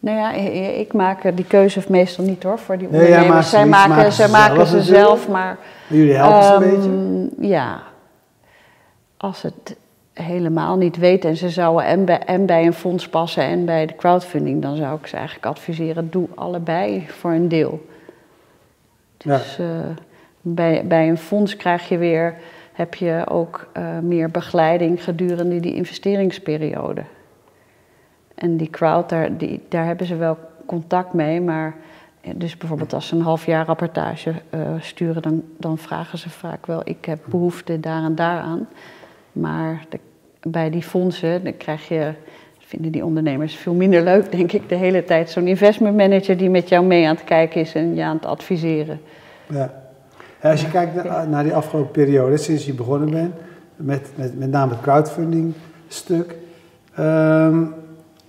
Nou 0.00 0.16
ja, 0.16 0.32
ik 0.72 0.92
maak 0.92 1.36
die 1.36 1.44
keuze 1.44 1.82
meestal 1.88 2.24
niet 2.24 2.42
hoor 2.42 2.58
voor 2.58 2.78
die 2.78 2.88
ondernemers. 2.88 3.30
Nee, 3.30 3.42
zij 3.42 3.66
maken, 3.66 3.96
maken, 3.96 4.12
zij 4.12 4.28
maken 4.28 4.66
ze 4.66 4.82
zelf, 4.82 5.28
maar... 5.28 5.58
Jullie 5.88 6.14
helpen 6.14 6.42
ze 6.42 6.52
een 6.52 6.62
ehm, 6.62 7.28
beetje? 7.30 7.48
Ja. 7.48 7.82
Als 9.16 9.42
het 9.42 9.76
helemaal 10.22 10.76
niet 10.76 10.96
weten 10.96 11.30
en 11.30 11.36
ze 11.36 11.48
zouden 11.48 11.86
en 11.86 12.04
bij, 12.04 12.18
en 12.18 12.46
bij 12.46 12.66
een 12.66 12.72
fonds 12.72 13.08
passen 13.08 13.42
en 13.42 13.64
bij 13.64 13.86
de 13.86 13.96
crowdfunding, 13.96 14.62
dan 14.62 14.76
zou 14.76 14.98
ik 14.98 15.06
ze 15.06 15.16
eigenlijk 15.16 15.46
adviseren, 15.46 16.10
doe 16.10 16.28
allebei 16.34 17.04
voor 17.08 17.30
een 17.30 17.48
deel. 17.48 17.86
Dus 19.16 19.56
ja. 19.56 19.64
uh, 19.64 19.96
bij, 20.40 20.86
bij 20.86 21.08
een 21.08 21.18
fonds 21.18 21.56
krijg 21.56 21.88
je 21.88 21.98
weer, 21.98 22.34
heb 22.72 22.94
je 22.94 23.24
ook 23.28 23.70
uh, 23.76 23.98
meer 23.98 24.30
begeleiding 24.30 25.04
gedurende 25.04 25.60
die 25.60 25.74
investeringsperiode. 25.74 27.02
En 28.34 28.56
die 28.56 28.70
crowd, 28.70 29.08
daar, 29.08 29.36
die, 29.36 29.60
daar 29.68 29.84
hebben 29.84 30.06
ze 30.06 30.16
wel 30.16 30.38
contact 30.66 31.12
mee, 31.12 31.40
maar 31.40 31.74
dus 32.34 32.56
bijvoorbeeld 32.56 32.92
als 32.92 33.08
ze 33.08 33.14
een 33.14 33.22
half 33.22 33.46
jaar 33.46 33.66
rapportage 33.66 34.32
uh, 34.50 34.60
sturen, 34.80 35.22
dan, 35.22 35.42
dan 35.56 35.78
vragen 35.78 36.18
ze 36.18 36.30
vaak 36.30 36.66
wel, 36.66 36.80
ik 36.84 37.04
heb 37.04 37.20
behoefte 37.24 37.80
daar 37.80 38.04
en 38.04 38.14
daar 38.14 38.40
aan. 38.40 38.68
Maar 39.32 39.86
de, 39.88 39.98
bij 40.50 40.70
die 40.70 40.82
fondsen, 40.82 41.44
dan 41.44 41.56
krijg 41.56 41.88
je, 41.88 42.12
vinden 42.58 42.92
die 42.92 43.04
ondernemers 43.04 43.54
veel 43.54 43.74
minder 43.74 44.02
leuk, 44.02 44.32
denk 44.32 44.52
ik, 44.52 44.68
de 44.68 44.74
hele 44.74 45.04
tijd. 45.04 45.30
Zo'n 45.30 45.46
investment 45.46 45.96
manager 45.96 46.36
die 46.36 46.50
met 46.50 46.68
jou 46.68 46.84
mee 46.84 47.08
aan 47.08 47.14
het 47.14 47.24
kijken 47.24 47.60
is 47.60 47.74
en 47.74 47.94
je 47.94 48.02
aan 48.02 48.16
het 48.16 48.26
adviseren. 48.26 49.00
Ja. 49.46 49.72
als 50.42 50.60
je 50.60 50.70
kijkt 50.70 51.04
naar, 51.28 51.42
die 51.42 51.54
afgelopen 51.54 51.90
periode, 51.90 52.36
sinds 52.36 52.66
je 52.66 52.74
begonnen 52.74 53.10
bent, 53.10 53.34
met, 53.76 54.10
met, 54.14 54.38
met 54.38 54.50
name 54.50 54.72
het 54.72 54.80
crowdfunding 54.80 55.54
stuk. 55.88 56.36
Ehm, 56.94 57.64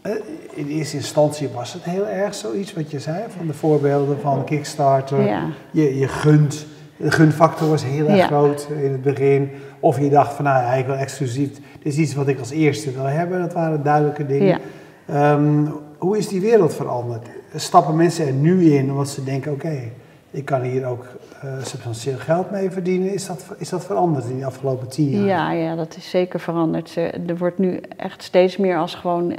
eh, 0.01 0.11
in 0.53 0.67
eerste 0.67 0.95
instantie 0.95 1.49
was 1.53 1.73
het 1.73 1.83
heel 1.83 2.07
erg 2.07 2.35
zoiets 2.35 2.73
wat 2.73 2.91
je 2.91 2.99
zei, 2.99 3.23
van 3.38 3.47
de 3.47 3.53
voorbeelden 3.53 4.19
van 4.19 4.43
Kickstarter. 4.43 5.21
Ja. 5.21 5.47
Je, 5.71 5.97
je 5.97 6.07
gunt, 6.07 6.65
de 7.00 7.12
gunfactor 7.12 7.70
was 7.70 7.84
heel 7.84 8.08
erg 8.08 8.25
groot 8.25 8.68
in 8.84 8.91
het 8.91 9.01
begin. 9.01 9.50
Of 9.79 10.00
je 10.00 10.10
dacht 10.10 10.34
van 10.34 10.46
nou, 10.46 10.77
ik 10.77 10.86
wil 10.86 10.96
exclusief, 10.96 11.50
dit 11.53 11.94
is 11.94 11.98
iets 11.98 12.13
wat 12.13 12.27
ik 12.27 12.39
als 12.39 12.50
eerste 12.50 12.91
wil 12.91 13.03
hebben. 13.03 13.39
Dat 13.39 13.53
waren 13.53 13.84
duidelijke 13.84 14.25
dingen. 14.25 14.60
Ehm, 15.06 15.65
hoe 15.98 16.18
is 16.18 16.27
die 16.27 16.41
wereld 16.41 16.74
veranderd? 16.74 17.27
Stappen 17.56 17.96
mensen 17.96 18.27
er 18.27 18.34
nu 18.34 18.74
in 18.74 18.91
omdat 18.91 19.10
ze 19.10 19.24
denken, 19.24 19.51
oké, 19.51 19.91
ik 20.32 20.46
kan 20.46 20.62
hier 20.62 20.86
ook 20.86 21.06
uh, 21.44 21.63
substantieel 21.63 22.18
geld 22.18 22.51
mee 22.51 22.72
verdienen. 22.72 23.13
Is 23.13 23.25
dat, 23.25 23.46
is 23.58 23.70
dat 23.70 23.86
veranderd 23.86 24.25
in 24.25 24.39
de 24.39 24.46
afgelopen 24.46 24.88
tien 24.88 25.10
jaar? 25.10 25.25
Ja, 25.25 25.51
ja 25.51 25.75
dat 25.75 25.96
is 25.96 26.10
zeker 26.10 26.39
veranderd. 26.39 26.96
Er 27.27 27.38
wordt 27.38 27.58
nu 27.58 27.79
echt 27.98 28.24
steeds 28.24 28.58
meer 28.58 28.77
als 28.77 28.96
gewoon 28.96 29.32
uh, 29.32 29.38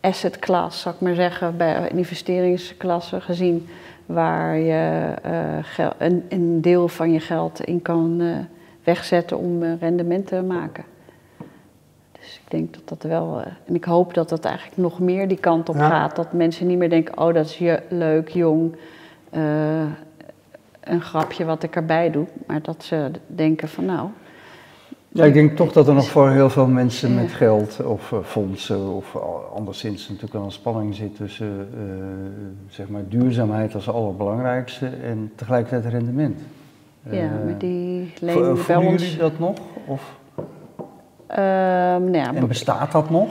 asset 0.00 0.38
class, 0.38 0.80
zou 0.80 0.94
ik 0.94 1.00
maar 1.00 1.14
zeggen, 1.14 1.56
bij 1.56 1.88
investeringsklassen 1.88 3.22
gezien, 3.22 3.68
waar 4.06 4.56
je 4.56 5.14
uh, 5.26 5.90
een, 5.98 6.24
een, 6.28 6.60
deel 6.60 6.88
van 6.88 7.12
je 7.12 7.20
geld 7.20 7.64
in 7.64 7.82
kan 7.82 8.22
wegzetten 8.84 9.38
om 9.38 9.62
rendement 9.62 10.26
te 10.26 10.42
maken. 10.42 10.84
Dus 12.12 12.40
ik 12.44 12.50
denk 12.50 12.74
dat 12.74 12.88
dat 12.88 13.02
wel, 13.10 13.42
en 13.64 13.74
ik 13.74 13.84
hoop 13.84 14.14
dat 14.14 14.28
dat 14.28 14.44
eigenlijk 14.44 14.76
nog 14.76 14.98
meer 14.98 15.28
die 15.28 15.40
kant 15.40 15.68
op 15.68 15.76
gaat. 15.76 16.16
Dat 16.16 16.32
mensen 16.32 16.66
niet 16.66 16.78
meer 16.78 16.90
denken, 16.90 17.18
oh 17.18 17.34
dat 17.34 17.44
is 17.46 17.58
je, 17.58 17.82
leuk, 17.88 18.28
jong, 18.28 18.76
een 20.80 21.00
grapje 21.00 21.44
wat 21.44 21.62
ik 21.62 21.76
erbij 21.76 22.10
doe, 22.10 22.26
maar 22.46 22.62
dat 22.62 22.84
ze 22.84 23.10
denken 23.26 23.68
van 23.68 23.84
nou. 23.84 24.08
Ja, 25.14 25.24
ik 25.24 25.32
denk 25.32 25.56
toch 25.56 25.72
dat 25.72 25.88
er 25.88 25.94
nog 25.94 26.08
voor 26.08 26.30
heel 26.30 26.50
veel 26.50 26.66
mensen 26.66 27.14
met 27.14 27.32
geld 27.32 27.84
of 27.84 28.10
uh, 28.10 28.18
fondsen 28.24 28.94
of 28.94 29.16
anderszins 29.54 30.02
natuurlijk 30.02 30.32
wel 30.32 30.44
een 30.44 30.50
spanning 30.50 30.94
zit 30.94 31.16
tussen 31.16 31.68
uh, 31.74 31.94
zeg 32.68 32.88
maar 32.88 33.02
duurzaamheid 33.08 33.74
als 33.74 33.88
allerbelangrijkste 33.88 34.86
en 34.86 35.32
tegelijkertijd 35.34 35.92
rendement. 35.92 36.40
Ja, 37.10 37.24
uh, 37.24 37.30
met 37.46 37.60
die 37.60 38.12
lening 38.20 38.58
Voelen 38.58 38.96
jullie 38.96 39.16
dat 39.16 39.38
nog? 39.38 39.56
Of? 39.86 40.14
Uh, 41.30 41.36
nou 41.36 42.12
ja, 42.12 42.34
en 42.34 42.48
bestaat 42.48 42.92
dat 42.92 43.10
nog? 43.10 43.28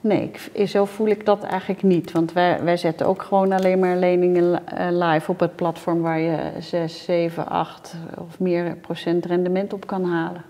Nee, 0.00 0.30
zo 0.66 0.84
voel 0.84 1.06
ik 1.06 1.26
dat 1.26 1.42
eigenlijk 1.42 1.82
niet. 1.82 2.12
Want 2.12 2.32
wij, 2.32 2.62
wij 2.62 2.76
zetten 2.76 3.06
ook 3.06 3.22
gewoon 3.22 3.52
alleen 3.52 3.78
maar 3.78 3.96
leningen 3.96 4.66
eh, 4.66 4.86
live 4.90 5.30
op 5.30 5.40
het 5.40 5.56
platform 5.56 6.00
waar 6.00 6.20
je 6.20 6.50
6, 6.58 7.04
7, 7.04 7.48
8 7.48 7.94
of 8.18 8.40
meer 8.40 8.76
procent 8.76 9.24
rendement 9.24 9.72
op 9.72 9.86
kan 9.86 10.04
halen. 10.04 10.44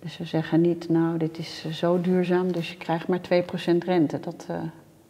Dus 0.00 0.18
we 0.18 0.24
zeggen 0.24 0.60
niet, 0.60 0.88
nou, 0.88 1.18
dit 1.18 1.38
is 1.38 1.70
zo 1.70 2.00
duurzaam, 2.00 2.52
dus 2.52 2.70
je 2.70 2.76
krijgt 2.76 3.08
maar 3.08 3.20
2 3.20 3.42
procent 3.42 3.84
rente. 3.84 4.20
Dat, 4.20 4.46
uh, 4.50 4.56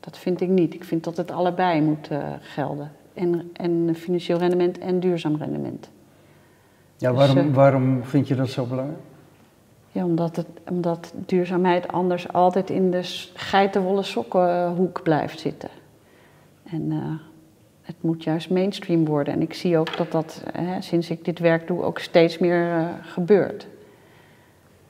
dat 0.00 0.18
vind 0.18 0.40
ik 0.40 0.48
niet. 0.48 0.74
Ik 0.74 0.84
vind 0.84 1.04
dat 1.04 1.16
het 1.16 1.30
allebei 1.30 1.82
moet 1.82 2.10
uh, 2.12 2.18
gelden. 2.40 2.92
En, 3.14 3.50
en 3.52 3.94
financieel 3.94 4.38
rendement 4.38 4.78
en 4.78 5.00
duurzaam 5.00 5.36
rendement. 5.36 5.90
Ja, 6.96 7.12
waarom, 7.12 7.34
dus, 7.34 7.54
waarom 7.54 8.04
vind 8.04 8.28
je 8.28 8.34
dat 8.34 8.48
zo 8.48 8.64
belangrijk? 8.64 9.00
Ja, 9.92 10.04
omdat, 10.04 10.36
het, 10.36 10.46
omdat 10.68 11.12
duurzaamheid 11.14 11.88
anders 11.88 12.32
altijd 12.32 12.70
in 12.70 12.90
de 12.90 13.00
geitenwolle 13.34 14.02
sokkenhoek 14.02 15.02
blijft 15.02 15.40
zitten. 15.40 15.70
En 16.62 16.90
uh, 16.90 16.98
het 17.82 17.96
moet 18.00 18.24
juist 18.24 18.50
mainstream 18.50 19.04
worden. 19.04 19.34
En 19.34 19.42
ik 19.42 19.54
zie 19.54 19.78
ook 19.78 19.96
dat 19.96 20.12
dat, 20.12 20.42
hè, 20.52 20.82
sinds 20.82 21.10
ik 21.10 21.24
dit 21.24 21.38
werk 21.38 21.66
doe, 21.66 21.82
ook 21.82 21.98
steeds 21.98 22.38
meer 22.38 22.66
uh, 22.66 22.88
gebeurt. 23.02 23.66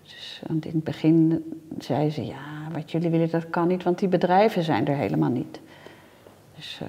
Dus, 0.03 0.43
want 0.47 0.65
in 0.65 0.75
het 0.75 0.85
begin 0.85 1.45
zeiden 1.79 2.13
ze, 2.13 2.27
ja, 2.27 2.69
wat 2.73 2.91
jullie 2.91 3.11
willen, 3.11 3.31
dat 3.31 3.51
kan 3.51 3.69
niet, 3.69 3.83
want 3.83 3.99
die 3.99 4.09
bedrijven 4.09 4.63
zijn 4.63 4.87
er 4.87 4.97
helemaal 4.97 5.31
niet. 5.31 5.61
Dus... 6.57 6.81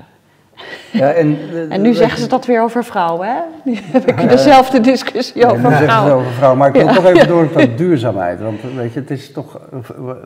ja, 0.91 1.11
en, 1.11 1.37
en, 1.69 1.81
nu 1.81 1.93
zeggen 1.93 2.19
ze 2.19 2.27
dat 2.27 2.45
weer 2.45 2.61
over 2.61 2.83
vrouwen, 2.83 3.27
hè? 3.27 3.39
Nu 3.71 3.77
heb 3.81 4.09
ik 4.09 4.29
dezelfde 4.29 4.79
discussie 4.79 5.45
over 5.45 5.59
vrouwen. 5.59 5.87
zeggen 5.87 6.07
ze 6.07 6.13
over 6.13 6.31
vrouwen, 6.31 6.57
maar 6.59 6.67
ik 6.67 6.73
wil 6.73 6.93
toch 6.93 7.05
even 7.05 7.27
door 7.33 7.43
op 7.43 7.77
duurzaamheid. 7.77 8.41
Want 8.41 8.61
weet 8.75 8.93
je, 8.93 8.99
het 8.99 9.11
is 9.11 9.31
toch, 9.31 9.59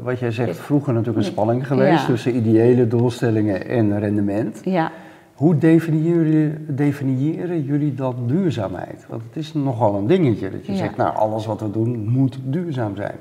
wat 0.04 0.20
jij 0.20 0.32
zegt, 0.32 0.58
vroeger 0.58 0.94
natuurlijk 0.94 1.26
een 1.26 1.32
spanning 1.32 1.68
geweest 1.68 2.06
tussen 2.06 2.36
ideële 2.36 2.88
doelstellingen 2.88 3.68
en 3.68 4.00
rendement. 4.00 4.62
Ja. 4.64 4.92
Hoe 5.34 5.58
definiëren, 5.58 6.66
definiëren 6.68 7.64
jullie 7.64 7.94
dat 7.94 8.16
duurzaamheid? 8.28 9.06
Want 9.10 9.22
het 9.24 9.36
is 9.36 9.54
nogal 9.54 9.96
een 9.96 10.08
dingetje 10.08 10.52
dat 10.52 10.66
je 10.66 10.76
zegt, 10.76 10.98
nou, 10.98 11.16
alles 11.16 11.46
wat 11.46 11.62
we 11.62 11.72
doen 11.72 12.08
moet 12.08 12.38
duurzaam 12.44 12.96
zijn. 12.96 13.16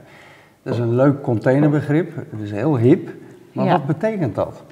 Dat 0.63 0.75
is 0.75 0.81
een 0.81 0.95
leuk 0.95 1.23
containerbegrip, 1.23 2.17
het 2.17 2.41
is 2.43 2.51
heel 2.51 2.77
hip, 2.77 3.11
maar 3.53 3.67
wat 3.67 3.87
betekent 3.87 4.35
dat? 4.35 4.63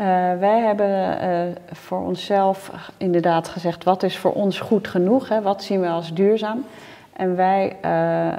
Uh, 0.00 0.06
wij 0.38 0.60
hebben 0.60 0.88
uh, 1.22 1.40
voor 1.72 1.98
onszelf 1.98 2.70
inderdaad 2.96 3.48
gezegd, 3.48 3.84
wat 3.84 4.02
is 4.02 4.16
voor 4.16 4.32
ons 4.32 4.60
goed 4.60 4.88
genoeg? 4.88 5.28
Hè? 5.28 5.42
Wat 5.42 5.62
zien 5.62 5.80
we 5.80 5.88
als 5.88 6.14
duurzaam? 6.14 6.64
En 7.12 7.36
wij 7.36 7.76
uh, 7.84 8.36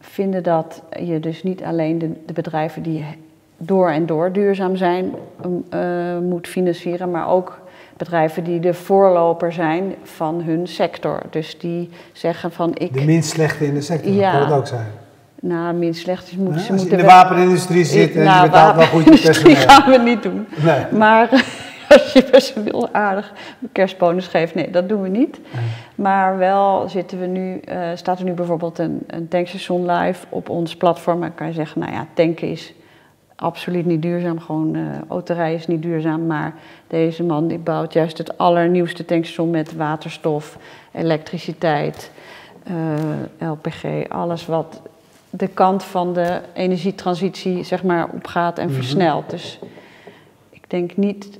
vinden 0.00 0.42
dat 0.42 0.82
je 1.00 1.20
dus 1.20 1.42
niet 1.42 1.62
alleen 1.62 1.98
de, 1.98 2.12
de, 2.26 2.32
bedrijven 2.32 2.82
die 2.82 3.04
door 3.56 3.90
en 3.90 4.06
door 4.06 4.32
duurzaam 4.32 4.76
zijn, 4.76 5.14
moet 6.22 6.48
financieren, 6.48 7.10
maar 7.10 7.28
ook 7.28 7.60
bedrijven 7.96 8.44
die 8.44 8.60
de 8.60 8.74
voorloper 8.74 9.52
zijn 9.52 9.94
van 10.02 10.42
hun 10.42 10.66
sector. 10.66 11.22
Dus 11.30 11.58
die 11.58 11.90
zeggen 12.12 12.52
van 12.52 12.70
ik... 12.74 12.92
De 12.92 13.04
minst 13.04 13.30
slechte 13.30 13.66
in 13.66 13.74
de 13.74 13.80
sector, 13.80 14.12
ja, 14.12 14.30
kan 14.30 14.40
het 14.40 14.52
ook 14.52 14.66
zijn. 14.66 14.86
Nou, 15.46 15.74
min 15.74 15.94
slecht 15.94 16.26
is, 16.26 16.36
moeten 16.36 16.60
ze 16.60 16.72
Als 16.72 16.82
je 16.82 16.88
in 16.88 16.96
de 16.96 17.04
wapenindustrie 17.04 17.84
zit 17.84 18.16
en 18.16 18.24
nou, 18.24 18.44
je 18.44 18.50
betaalt 18.50 18.76
wel 18.76 18.86
goed 18.86 19.04
personeel. 19.04 19.54
gaan 19.56 19.90
we 19.90 19.98
niet 19.98 20.22
doen. 20.22 20.46
Nee. 20.64 20.84
Maar 20.98 21.28
als 21.88 22.12
je 22.12 22.28
best 22.30 22.54
wel 22.64 22.88
aardig 22.92 23.32
kerstbonus 23.72 24.26
geeft, 24.26 24.54
nee, 24.54 24.70
dat 24.70 24.88
doen 24.88 25.02
we 25.02 25.08
niet. 25.08 25.40
Maar 25.94 26.38
wel 26.38 26.88
zitten 26.88 27.20
we 27.20 27.26
nu, 27.26 27.60
uh, 27.68 27.88
staat 27.94 28.18
er 28.18 28.24
nu 28.24 28.32
bijvoorbeeld 28.32 28.78
een, 28.78 29.02
een 29.06 29.28
tankstation 29.28 29.90
live 29.90 30.26
op 30.28 30.48
ons 30.48 30.76
platform. 30.76 31.22
En 31.22 31.34
kan 31.34 31.46
je 31.46 31.52
zeggen, 31.52 31.80
nou 31.80 31.92
ja, 31.92 32.06
tanken 32.14 32.50
is 32.50 32.74
absoluut 33.36 33.86
niet 33.86 34.02
duurzaam. 34.02 34.40
Gewoon 34.40 34.76
uh, 34.76 34.82
autorijden 35.08 35.58
is 35.58 35.66
niet 35.66 35.82
duurzaam. 35.82 36.26
Maar 36.26 36.54
deze 36.86 37.22
man 37.22 37.48
die 37.48 37.58
bouwt 37.58 37.92
juist 37.92 38.18
het 38.18 38.38
allernieuwste 38.38 39.04
tankstation 39.04 39.50
met 39.50 39.74
waterstof, 39.74 40.58
elektriciteit, 40.92 42.10
uh, 42.70 43.50
LPG, 43.50 44.08
alles 44.08 44.46
wat 44.46 44.80
de 45.30 45.48
kant 45.48 45.84
van 45.84 46.12
de 46.12 46.40
energietransitie 46.54 47.62
zeg 47.62 47.82
maar, 47.84 48.08
opgaat 48.12 48.58
en 48.58 48.66
mhm. 48.66 48.74
versnelt. 48.74 49.30
Dus 49.30 49.58
ik 50.50 50.64
denk 50.66 50.96
niet 50.96 51.38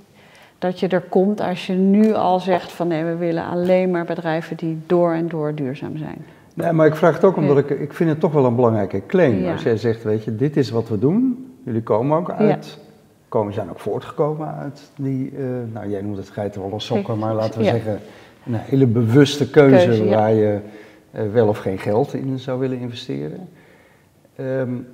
dat 0.58 0.80
je 0.80 0.88
er 0.88 1.00
komt 1.00 1.40
als 1.40 1.66
je 1.66 1.72
nu 1.72 2.14
al 2.14 2.40
zegt 2.40 2.72
van 2.72 2.88
nee, 2.88 3.04
we 3.04 3.16
willen 3.16 3.44
alleen 3.44 3.90
maar 3.90 4.04
bedrijven 4.04 4.56
die 4.56 4.78
door 4.86 5.12
en 5.12 5.28
door 5.28 5.54
duurzaam 5.54 5.96
zijn. 5.96 6.24
Nee, 6.54 6.72
maar 6.72 6.86
ik 6.86 6.94
vraag 6.94 7.14
het 7.14 7.24
ook 7.24 7.36
omdat 7.36 7.58
ik, 7.58 7.70
ik 7.70 7.92
vind 7.92 8.10
het 8.10 8.20
toch 8.20 8.32
wel 8.32 8.44
een 8.44 8.54
belangrijke 8.54 9.02
claim. 9.06 9.46
Als 9.46 9.62
jij 9.62 9.76
zegt, 9.76 10.02
weet 10.02 10.24
je, 10.24 10.36
dit 10.36 10.56
is 10.56 10.70
wat 10.70 10.88
we 10.88 10.98
doen. 10.98 11.46
Jullie 11.64 11.82
komen 11.82 12.16
ook 12.16 12.30
uit, 12.30 12.78
komen, 13.28 13.52
zijn 13.52 13.70
ook 13.70 13.80
voortgekomen 13.80 14.54
uit 14.54 14.90
die, 14.96 15.32
uh, 15.32 15.46
nou 15.72 15.88
jij 15.88 16.00
noemt 16.00 16.16
het 16.16 16.30
geitenwolle 16.30 16.80
sokken, 16.80 17.18
maar 17.18 17.34
laten 17.34 17.60
we 17.60 17.64
zeggen 17.64 18.00
een 18.46 18.54
hele 18.54 18.86
bewuste 18.86 19.50
keuze, 19.50 20.04
waar 20.04 20.32
je 20.32 20.58
uh, 21.14 21.32
wel 21.32 21.48
of 21.48 21.58
geen 21.58 21.78
geld 21.78 22.14
in 22.14 22.38
zou 22.38 22.58
willen 22.58 22.78
investeren. 22.78 23.48
Um, 24.40 24.88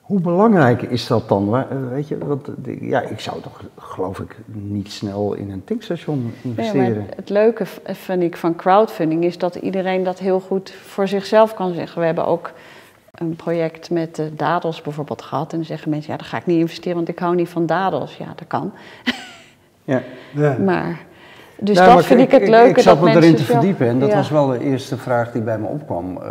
Hoe 0.00 0.20
belangrijk 0.20 0.82
is 0.82 1.06
dat 1.06 1.28
dan? 1.28 1.56
Eh, 1.56 1.64
weet 1.90 2.08
je, 2.08 2.18
want, 2.18 2.48
ja, 2.80 3.00
ik 3.00 3.20
zou 3.20 3.40
toch, 3.40 3.62
geloof 3.78 4.18
ik, 4.18 4.36
niet 4.46 4.92
snel 4.92 5.34
in 5.34 5.50
een 5.50 5.64
tankstation 5.64 6.34
investeren. 6.42 6.98
Nee, 6.98 7.06
het 7.16 7.28
leuke 7.28 7.66
vind 7.84 8.22
ik 8.22 8.36
van 8.36 8.56
crowdfunding 8.56 9.24
is 9.24 9.38
dat 9.38 9.54
iedereen 9.54 10.04
dat 10.04 10.18
heel 10.18 10.40
goed 10.40 10.70
voor 10.70 11.08
zichzelf 11.08 11.54
kan 11.54 11.74
zeggen. 11.74 12.00
We 12.00 12.06
hebben 12.06 12.26
ook 12.26 12.52
een 13.14 13.36
project 13.36 13.90
met 13.90 14.14
de 14.14 14.34
dadels 14.34 14.82
bijvoorbeeld 14.82 15.22
gehad. 15.22 15.52
En 15.52 15.56
dan 15.56 15.66
zeggen 15.66 15.90
mensen, 15.90 16.12
ja, 16.12 16.18
dan 16.18 16.26
ga 16.26 16.36
ik 16.36 16.46
niet 16.46 16.58
investeren, 16.58 16.96
want 16.96 17.08
ik 17.08 17.18
hou 17.18 17.34
niet 17.34 17.48
van 17.48 17.66
dadels. 17.66 18.16
Ja, 18.16 18.32
dat 18.36 18.46
kan. 18.46 18.72
Ja. 19.84 20.02
ja. 20.34 20.56
Maar, 20.58 21.00
dus 21.58 21.76
dat 21.76 22.04
vind 22.04 22.20
ik, 22.20 22.30
het 22.30 22.48
leuke. 22.48 22.70
Ik, 22.70 22.76
ik 22.76 22.82
zat 22.82 23.00
me 23.00 23.10
erin 23.10 23.36
te 23.36 23.44
verdiepen 23.44 23.86
en 23.86 23.98
dat 23.98 24.14
was 24.14 24.30
wel 24.30 24.46
de 24.46 24.60
eerste 24.60 24.96
vraag 24.96 25.32
die 25.32 25.42
bij 25.42 25.58
me 25.58 25.66
opkwam. 25.66 26.16
Uh, 26.16 26.24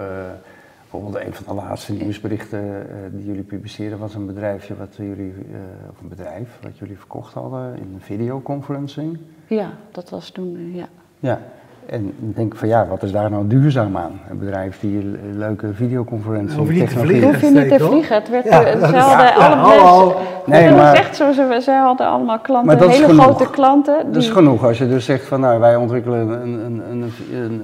bijvoorbeeld 0.95 1.27
een 1.27 1.45
van 1.45 1.55
de 1.55 1.61
laatste 1.61 1.93
nieuwsberichten 1.93 2.63
uh, 2.63 2.95
die 3.11 3.25
jullie 3.25 3.43
publiceerden 3.43 3.99
was 3.99 4.15
een 4.15 4.25
bedrijfje 4.25 4.75
wat 4.75 4.95
jullie, 4.95 5.33
uh, 5.33 5.57
of 5.91 6.01
een 6.01 6.07
bedrijf 6.07 6.59
wat 6.61 6.77
jullie 6.77 6.97
verkocht 6.97 7.33
hadden 7.33 7.77
in 7.77 7.95
videoconferencing. 7.99 9.17
Ja, 9.47 9.73
dat 9.91 10.09
was 10.09 10.29
toen, 10.29 10.73
ja. 10.73 10.87
Ja, 11.19 11.41
en 11.85 12.05
ik 12.05 12.35
denk 12.35 12.55
van 12.55 12.67
ja, 12.67 12.87
wat 12.87 13.03
is 13.03 13.11
daar 13.11 13.29
nou 13.29 13.47
duurzaam 13.47 13.97
aan? 13.97 14.19
Een 14.29 14.39
bedrijf 14.39 14.79
die 14.79 14.97
een 14.97 15.37
leuke 15.37 15.73
videoconferentie 15.73 16.57
Hoef 16.57 16.67
je 16.67 16.73
niet 16.73 16.89
te 16.89 16.99
vliegen. 16.99 17.27
Hoef 17.27 17.41
je 17.41 17.49
niet 17.49 17.69
te 17.69 17.79
vliegen. 17.79 18.15
Het 18.15 18.29
werd, 18.29 18.43
ja, 18.43 18.61
ze 18.61 18.95
hadden 18.95 19.25
ja, 19.25 19.33
allemaal, 19.33 20.15
nee, 20.45 20.71
maar, 20.71 20.93
echt 20.95 21.15
zo, 21.15 21.31
ze, 21.31 21.59
ze 21.61 21.71
hadden 21.71 22.07
allemaal 22.07 22.39
klanten, 22.39 22.89
hele 22.89 23.21
grote 23.21 23.49
klanten. 23.49 23.97
Die... 24.03 24.11
Dat 24.11 24.21
is 24.21 24.29
genoeg 24.29 24.65
als 24.65 24.77
je 24.77 24.87
dus 24.87 25.05
zegt 25.05 25.25
van 25.27 25.39
nou, 25.39 25.59
wij 25.59 25.75
ontwikkelen 25.75 26.29
een, 26.29 26.65
een, 26.65 26.81
een, 26.91 27.11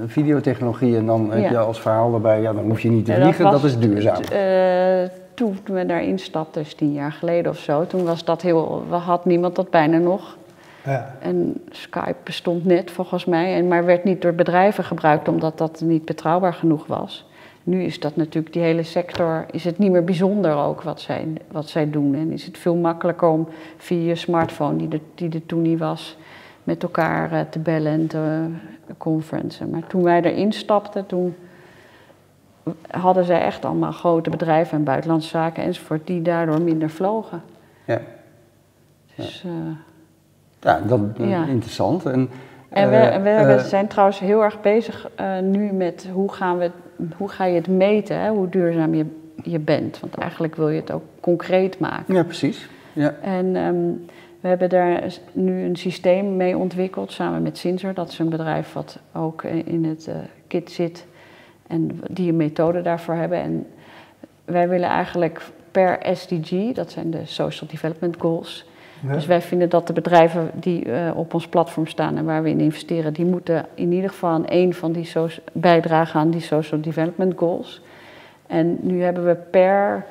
een 0.02 0.10
videotechnologie 0.10 0.98
en 0.98 1.06
dan 1.06 1.32
heb 1.32 1.50
je 1.50 1.58
als 1.58 1.82
verhaal 1.82 2.14
erbij, 2.14 2.42
ja 2.42 2.54
dan 2.54 2.64
hoef 2.64 2.80
je 2.80 2.90
niet 2.90 3.06
te 3.06 3.14
vliegen, 3.14 3.44
dat, 3.44 3.52
dat, 3.52 3.64
is 3.64 3.80
duurzaam. 3.80 4.22
Uh, 4.34 5.10
toen 5.34 5.58
we 5.66 5.86
daarin 5.86 6.20
stapten, 6.20 6.64
dus 6.64 6.74
tien 6.74 6.94
jaar 6.94 7.12
geleden 7.12 7.52
of 7.52 7.58
zo, 7.58 7.88
toen 7.88 8.06
was 8.06 8.24
dat 8.24 8.42
heel, 8.42 8.84
had 8.90 9.26
niemand 9.26 9.56
dat 9.56 9.70
bijna 9.70 9.98
nog. 9.98 10.38
Ja. 10.86 11.16
En 11.20 11.64
Skype 11.70 12.16
bestond 12.24 12.66
net 12.66 12.92
volgens 12.92 13.26
mij, 13.26 13.56
en, 13.56 13.68
maar 13.68 13.86
werd 13.86 14.04
niet 14.04 14.22
door 14.22 14.34
bedrijven 14.34 14.84
gebruikt 14.84 15.28
omdat 15.28 15.58
dat 15.58 15.82
niet 15.82 16.06
betrouwbaar 16.06 16.54
genoeg 16.54 16.88
was. 16.88 17.30
Nu 17.64 17.84
is 17.84 18.00
dat 18.00 18.16
natuurlijk, 18.16 18.54
die 18.54 18.62
hele 18.62 18.84
sector, 18.84 19.46
is 19.52 19.64
het 19.64 19.78
niet 19.78 19.92
meer 19.92 20.04
bijzonder 20.04 20.56
ook 20.56 20.82
wat 20.82 21.02
zij, 21.02 21.28
wat 21.52 21.70
zij 21.70 21.90
doen. 21.90 22.16
En 22.16 22.32
is 22.32 22.46
het 22.46 22.58
veel 22.58 22.76
makkelijker 22.76 23.28
om 23.28 23.48
via 23.78 24.08
je 24.08 24.16
smartphone, 24.16 24.78
die 24.78 24.90
er, 24.90 25.00
die 25.16 25.30
er 25.30 25.46
toen 25.46 25.62
niet 25.62 25.80
was, 25.80 26.18
met 26.64 26.84
elkaar 26.84 27.32
eh, 27.32 27.42
te 27.50 27.60
bellen 27.60 27.92
en 27.92 28.08
te 28.08 28.48
conferencen. 28.98 29.70
Maar 29.70 29.88
toen 29.88 30.04
wij 30.04 30.22
erin 30.22 30.54
stapten, 30.54 31.06
toen 31.06 31.36
hadden 32.88 33.26
zij 33.26 33.42
echt 33.42 33.66
allemaal 33.66 33.92
grote 33.92 34.30
bedrijven 34.30 34.78
en 34.78 34.84
buitenlandse 34.84 35.30
zaken 35.30 35.64
enzovoort, 35.64 36.08
die 36.08 36.22
daardoor 36.22 36.62
minder 36.62 36.90
vlogen. 36.90 37.42
Ja. 37.86 38.02
Dus, 39.16 39.44
uh, 39.46 39.52
ja, 40.62 40.82
dat 40.88 41.00
is 41.18 41.48
interessant. 41.48 42.06
En, 42.06 42.30
en 42.70 42.90
we, 42.90 42.96
uh, 42.96 43.24
we 43.24 43.54
uh, 43.54 43.60
zijn 43.60 43.88
trouwens 43.88 44.20
heel 44.20 44.44
erg 44.44 44.62
bezig 44.62 45.10
nu 45.42 45.72
met 45.72 46.10
hoe, 46.14 46.32
gaan 46.32 46.58
we, 46.58 46.72
hoe 47.18 47.30
ga 47.30 47.46
je 47.46 47.56
het 47.56 47.68
meten, 47.68 48.20
hè, 48.20 48.30
hoe 48.30 48.50
duurzaam 48.50 48.94
je, 48.94 49.06
je 49.44 49.60
bent. 49.60 50.00
Want 50.00 50.16
eigenlijk 50.16 50.56
wil 50.56 50.70
je 50.70 50.80
het 50.80 50.92
ook 50.92 51.04
concreet 51.20 51.80
maken. 51.80 52.14
Ja, 52.14 52.24
precies. 52.24 52.70
Ja. 52.94 53.16
En 53.22 53.56
um, 53.56 54.06
we 54.40 54.48
hebben 54.48 54.70
daar 54.70 55.04
nu 55.32 55.64
een 55.64 55.76
systeem 55.76 56.38
mee 56.38 56.58
ontwikkeld 56.58 57.12
samen 57.12 57.42
met 57.42 57.58
Cinzer. 57.58 57.94
Dat 57.94 58.10
is 58.10 58.20
een 58.20 58.30
bedrijf 58.30 58.74
wat 58.74 59.00
ook 59.14 59.44
in 59.44 59.86
het 59.86 60.10
kit 60.48 60.72
zit 60.72 61.06
en 61.68 62.02
die 62.10 62.30
een 62.30 62.38
methode 62.38 62.82
daarvoor 62.82 63.16
hebben. 63.16 63.42
En 63.42 63.68
wij 64.46 64.70
willen 64.70 64.90
eigenlijk 64.90 65.42
per 65.72 66.00
SDG, 66.14 66.74
dat 66.74 66.92
zijn 66.92 67.12
de 67.12 67.26
Social 67.26 67.70
Development 67.70 68.16
Goals 68.20 68.66
dus 69.02 69.26
wij 69.26 69.42
vinden 69.42 69.70
dat 69.70 69.88
de 69.88 69.94
bedrijven 69.94 70.50
die 70.54 70.86
uh, 70.86 71.12
op 71.16 71.34
ons 71.34 71.48
platform 71.48 71.88
staan 71.88 72.18
en 72.18 72.26
waar 72.26 72.44
we 72.44 72.50
in 72.50 72.60
investeren, 72.60 73.14
die 73.14 73.26
moeten 73.26 73.66
in 73.74 73.92
ieder 73.92 74.10
geval 74.10 74.30
aan 74.30 74.48
één 74.48 74.74
van 74.74 74.92
die 74.92 75.10
bijdragen 75.52 76.20
aan 76.20 76.30
die 76.30 76.42
social 76.42 76.82
development 76.82 77.34
goals. 77.36 77.82
En 78.48 78.78
nu 78.82 79.04
hebben 79.04 79.26
we 79.26 79.36
per 79.36 80.06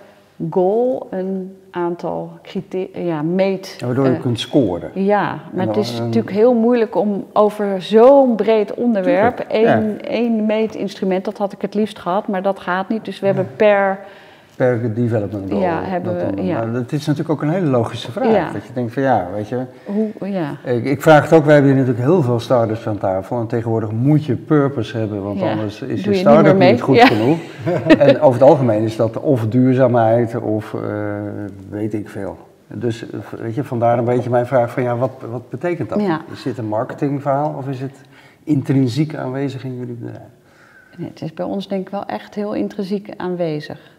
goal 0.50 1.06
een 1.10 1.56
aantal 1.70 2.30
criteria, 2.42 3.00
ja, 3.00 3.22
meet... 3.22 3.76
waardoor 3.80 4.06
je 4.06 4.12
uh, 4.12 4.20
kunt 4.20 4.40
scoren. 4.40 4.90
Ja, 4.94 5.38
maar 5.52 5.66
het 5.66 5.76
is 5.76 5.98
natuurlijk 5.98 6.34
heel 6.34 6.54
moeilijk 6.54 6.94
om 6.94 7.26
over 7.32 7.82
zo'n 7.82 8.36
breed 8.36 8.74
onderwerp 8.74 9.38
één, 9.38 10.04
één 10.04 10.46
meetinstrument, 10.46 11.24
dat 11.24 11.38
had 11.38 11.52
ik 11.52 11.62
het 11.62 11.74
liefst 11.74 11.98
gehad, 11.98 12.28
maar 12.28 12.42
dat 12.42 12.60
gaat 12.60 12.88
niet. 12.88 13.04
Dus 13.04 13.20
we 13.20 13.26
hebben 13.26 13.48
per 13.56 13.98
development 14.94 15.50
goal. 15.50 15.60
Ja, 15.60 15.82
hebben 15.82 16.34
we, 16.36 16.42
ja. 16.42 16.66
Dat 16.66 16.92
is 16.92 17.06
natuurlijk 17.06 17.30
ook 17.30 17.42
een 17.42 17.50
hele 17.50 17.66
logische 17.66 18.12
vraag. 18.12 18.32
Ja. 18.32 18.52
Dat 18.52 18.66
je 18.66 18.72
denkt 18.72 18.92
van 18.92 19.02
ja, 19.02 19.28
weet 19.34 19.48
je. 19.48 19.64
Hoe, 19.84 20.30
ja. 20.30 20.56
Ik, 20.64 20.84
ik, 20.84 21.02
vraag 21.02 21.22
het 21.22 21.32
ook, 21.32 21.44
wij 21.44 21.54
hebben 21.54 21.72
hier 21.72 21.80
natuurlijk 21.80 22.06
heel 22.06 22.22
veel 22.22 22.40
startups 22.40 22.86
aan 22.86 22.98
tafel. 22.98 23.40
En 23.40 23.46
tegenwoordig 23.46 23.92
moet 23.92 24.24
je 24.24 24.34
purpose 24.36 24.96
hebben, 24.96 25.22
want 25.22 25.42
anders 25.42 25.82
is 25.82 26.04
je, 26.04 26.10
je 26.10 26.16
start-up 26.16 26.58
niet, 26.58 26.70
niet, 26.70 26.80
goed 26.80 27.00
genoeg. 27.00 27.38
en 27.98 28.20
over 28.20 28.40
het 28.40 28.50
algemeen 28.50 28.82
is 28.82 28.96
dat 28.96 29.20
of 29.20 29.48
duurzaamheid 29.48 30.40
of 30.40 30.72
uh, 30.72 30.80
weet 31.68 31.94
ik 31.94 32.08
veel. 32.08 32.38
Dus 32.66 33.04
weet 33.40 33.54
je, 33.54 33.64
vandaar 33.64 33.98
een 33.98 34.04
beetje 34.04 34.30
mijn 34.30 34.46
vraag 34.46 34.70
van 34.70 34.82
ja, 34.82 34.96
wat, 34.96 35.10
wat 35.30 35.50
betekent 35.50 35.88
dat? 35.88 36.00
Is 36.32 36.42
dit 36.42 36.58
een 36.58 36.68
marketingverhaal 36.68 37.54
of 37.58 37.68
is 37.68 37.80
het 37.80 38.00
intrinsiek 38.44 39.14
aanwezig 39.14 39.64
in 39.64 39.76
jullie 39.78 39.94
bedrijf? 39.94 40.28
Nee, 40.96 41.08
het 41.08 41.22
is 41.22 41.34
bij 41.34 41.44
ons 41.44 41.68
denk 41.68 41.86
ik 41.86 41.88
wel 41.88 42.06
echt 42.06 42.34
heel 42.34 42.54
intrinsiek 42.54 43.10
aanwezig. 43.16 43.98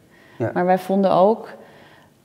Maar 0.53 0.65
wij 0.65 0.77
vonden 0.77 1.11
ook, 1.11 1.49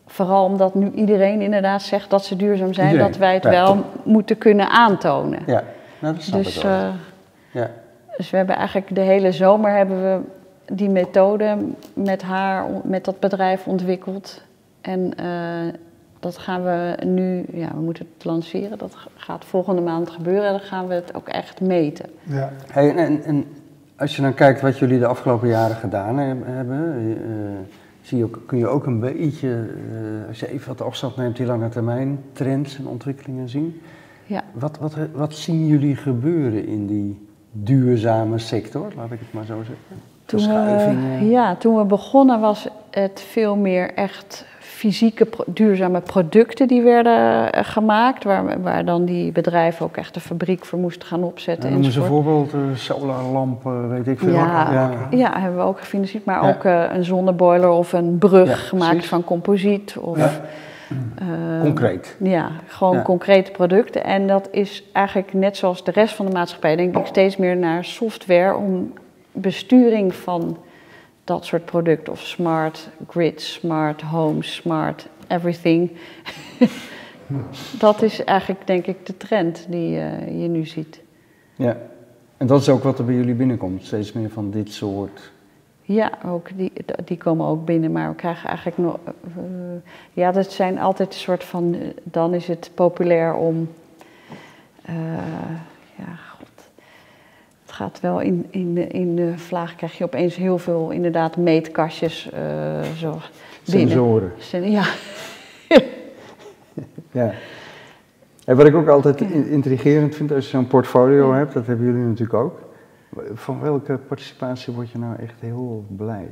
vooral 0.06 0.44
omdat 0.44 0.74
nu 0.74 0.90
iedereen 0.90 1.40
inderdaad 1.40 1.82
zegt 1.82 2.10
dat 2.10 2.24
ze 2.24 2.36
duurzaam 2.36 2.72
zijn, 2.72 2.98
dat 2.98 3.16
wij 3.16 3.34
het 3.34 3.44
wel 3.44 3.84
moeten 4.02 4.38
kunnen 4.38 4.70
aantonen. 4.70 5.38
Ja, 5.46 5.62
nou, 5.98 6.14
dat 6.14 6.22
snap 6.22 6.44
dus, 6.44 6.56
ik 6.56 6.64
uh, 6.64 6.88
ja. 7.50 7.70
Dus 8.16 8.30
we 8.30 8.36
hebben 8.36 8.56
eigenlijk 8.56 8.94
de 8.94 9.00
hele 9.00 9.32
zomer 9.32 9.70
hebben 9.70 10.02
we 10.02 10.20
die 10.74 10.88
methode 10.88 11.56
met 11.94 12.22
haar, 12.22 12.66
met 12.82 13.04
dat 13.04 13.20
bedrijf 13.20 13.66
ontwikkeld. 13.66 14.42
En 14.80 15.12
uh, 15.20 15.72
dat 16.20 16.38
gaan 16.38 16.64
we 16.64 16.96
nu, 17.04 17.44
ja, 17.52 17.68
we 17.74 17.80
moeten 17.80 18.06
het 18.14 18.24
lanceren. 18.24 18.78
Dat 18.78 18.96
gaat 19.14 19.44
volgende 19.44 19.82
maand 19.82 20.10
gebeuren. 20.10 20.44
En 20.44 20.52
dan 20.52 20.60
gaan 20.60 20.86
we 20.86 20.94
het 20.94 21.14
ook 21.14 21.28
echt 21.28 21.60
meten. 21.60 22.06
Ja. 22.22 22.50
Hey, 22.72 22.96
en, 22.96 23.24
en, 23.24 23.44
als 23.96 24.16
je 24.16 24.22
dan 24.22 24.34
kijkt 24.34 24.60
wat 24.60 24.78
jullie 24.78 24.98
de 24.98 25.06
afgelopen 25.06 25.48
jaren 25.48 25.76
gedaan 25.76 26.18
hebben. 26.18 26.86
Zie 28.06 28.18
je 28.18 28.30
kun 28.46 28.58
je 28.58 28.66
ook 28.66 28.86
een 28.86 29.00
beetje, 29.00 29.48
uh, 29.48 30.28
als 30.28 30.40
je 30.40 30.48
even 30.48 30.68
wat 30.68 30.80
afstand 30.80 31.16
neemt, 31.16 31.36
die 31.36 31.46
lange 31.46 31.68
termijn 31.68 32.18
trends 32.32 32.78
en 32.78 32.86
ontwikkelingen 32.86 33.48
zien. 33.48 33.80
Ja. 34.26 34.44
Wat, 34.52 34.78
wat, 34.78 34.96
wat 35.12 35.34
zien 35.34 35.66
jullie 35.66 35.96
gebeuren 35.96 36.66
in 36.66 36.86
die 36.86 37.28
duurzame 37.52 38.38
sector, 38.38 38.92
laat 38.96 39.12
ik 39.12 39.18
het 39.18 39.32
maar 39.32 39.44
zo 39.44 39.56
zeggen? 39.56 40.15
Toen 40.26 40.40
we, 40.40 41.26
ja, 41.28 41.54
toen 41.54 41.76
we 41.76 41.84
begonnen 41.84 42.40
was 42.40 42.68
het 42.90 43.24
veel 43.30 43.56
meer 43.56 43.94
echt 43.94 44.44
fysieke 44.58 45.28
duurzame 45.46 46.00
producten 46.00 46.68
die 46.68 46.82
werden 46.82 47.52
eh, 47.52 47.64
gemaakt, 47.64 48.24
waar, 48.24 48.62
waar 48.62 48.84
dan 48.84 49.04
die 49.04 49.32
bedrijven 49.32 49.86
ook 49.86 49.96
echt 49.96 50.14
de 50.14 50.20
fabriek 50.20 50.64
voor 50.64 50.78
moesten 50.78 51.08
gaan 51.08 51.22
opzetten. 51.22 51.68
Ja, 51.68 51.74
noem 51.74 51.84
eens 51.84 51.96
een 51.96 52.04
voorbeeld, 52.04 52.54
uh, 52.54 52.60
solarlampen, 52.74 53.88
weet 53.88 54.06
ik 54.06 54.18
veel. 54.18 54.32
Ja, 54.32 54.72
ja. 54.72 54.90
ja, 55.10 55.40
hebben 55.40 55.58
we 55.58 55.64
ook 55.64 55.78
gefinancierd, 55.78 56.24
maar 56.24 56.48
ook 56.48 56.64
uh, 56.64 56.84
een 56.92 57.04
zonneboiler 57.04 57.68
of 57.68 57.92
een 57.92 58.18
brug 58.18 58.68
gemaakt 58.68 59.06
van 59.06 59.24
composiet. 59.24 59.96
Of, 59.96 60.40
uh, 61.22 61.60
concreet. 61.62 62.16
Ja, 62.22 62.50
gewoon 62.66 63.02
concrete 63.02 63.50
producten. 63.50 64.04
En 64.04 64.26
dat 64.26 64.48
is 64.50 64.84
eigenlijk 64.92 65.32
net 65.32 65.56
zoals 65.56 65.84
de 65.84 65.90
rest 65.90 66.14
van 66.14 66.26
de 66.26 66.32
maatschappij, 66.32 66.76
denk 66.76 66.96
ik, 66.96 67.06
steeds 67.06 67.36
meer 67.36 67.56
naar 67.56 67.84
software 67.84 68.56
om 68.56 68.92
besturing 69.40 70.14
van 70.14 70.58
dat 71.24 71.44
soort 71.44 71.64
producten. 71.64 72.12
Of 72.12 72.20
smart 72.20 72.88
grid, 73.08 73.40
smart 73.40 74.02
home, 74.02 74.42
smart 74.42 75.08
everything. 75.28 75.90
dat 77.78 78.02
is 78.02 78.24
eigenlijk 78.24 78.66
denk 78.66 78.86
ik 78.86 79.06
de 79.06 79.16
trend 79.16 79.66
die 79.68 79.96
uh, 79.96 80.42
je 80.42 80.48
nu 80.48 80.66
ziet. 80.66 81.00
Ja, 81.54 81.76
en 82.36 82.46
dat 82.46 82.60
is 82.60 82.68
ook 82.68 82.82
wat 82.82 82.98
er 82.98 83.04
bij 83.04 83.14
jullie 83.14 83.34
binnenkomt. 83.34 83.84
Steeds 83.84 84.12
meer 84.12 84.30
van 84.30 84.50
dit 84.50 84.72
soort... 84.72 85.32
Ja, 85.82 86.10
ook 86.24 86.48
die, 86.56 86.72
die 87.04 87.16
komen 87.16 87.46
ook 87.46 87.64
binnen, 87.64 87.92
maar 87.92 88.08
we 88.08 88.14
krijgen 88.14 88.48
eigenlijk 88.48 88.78
nog... 88.78 88.98
Uh, 89.38 89.42
ja, 90.12 90.32
dat 90.32 90.52
zijn 90.52 90.78
altijd 90.78 91.08
een 91.08 91.20
soort 91.20 91.44
van... 91.44 91.74
Uh, 91.74 91.80
dan 92.02 92.34
is 92.34 92.46
het 92.46 92.70
populair 92.74 93.34
om... 93.34 93.68
ja, 95.96 96.16
gaat 97.76 98.00
wel 98.00 98.20
in, 98.20 98.46
in, 98.50 98.74
de, 98.74 98.86
in 98.86 99.16
de 99.16 99.38
vlaag 99.38 99.74
krijg 99.74 99.98
je 99.98 100.04
opeens 100.04 100.36
heel 100.36 100.58
veel 100.58 100.90
inderdaad 100.90 101.36
meetkastjes 101.36 102.30
uh, 102.34 102.82
zo 102.82 103.20
Sensoren. 103.62 104.32
binnen. 104.50 104.70
ja. 104.70 104.84
ja. 107.20 107.34
En 108.44 108.56
wat 108.56 108.66
ik 108.66 108.74
ook 108.74 108.88
altijd 108.88 109.20
intrigerend 109.30 110.14
vind 110.14 110.32
als 110.32 110.44
je 110.44 110.50
zo'n 110.50 110.66
portfolio 110.66 111.32
hebt, 111.32 111.52
dat 111.52 111.66
hebben 111.66 111.86
jullie 111.86 112.04
natuurlijk 112.04 112.38
ook. 112.38 112.60
Van 113.34 113.60
welke 113.60 113.98
participatie 113.98 114.74
word 114.74 114.90
je 114.90 114.98
nou 114.98 115.16
echt 115.16 115.40
heel 115.40 115.84
blij? 115.88 116.28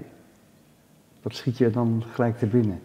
Wat 1.22 1.34
schiet 1.34 1.58
je 1.58 1.70
dan 1.70 2.04
gelijk 2.12 2.38
te 2.38 2.46
binnen? 2.46 2.80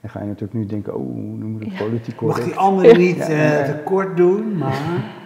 Dan 0.00 0.10
ga 0.10 0.20
je 0.20 0.26
natuurlijk 0.26 0.52
nu 0.52 0.66
denken, 0.66 0.94
oh, 0.94 1.14
nu 1.14 1.44
moet 1.44 1.62
ik 1.62 1.76
politiek 1.76 2.16
correct. 2.16 2.38
Mag 2.38 2.48
die 2.48 2.56
anderen 2.56 2.98
niet 2.98 3.28
uh, 3.28 3.62
tekort 3.62 4.16
doen, 4.16 4.56
maar... 4.56 5.18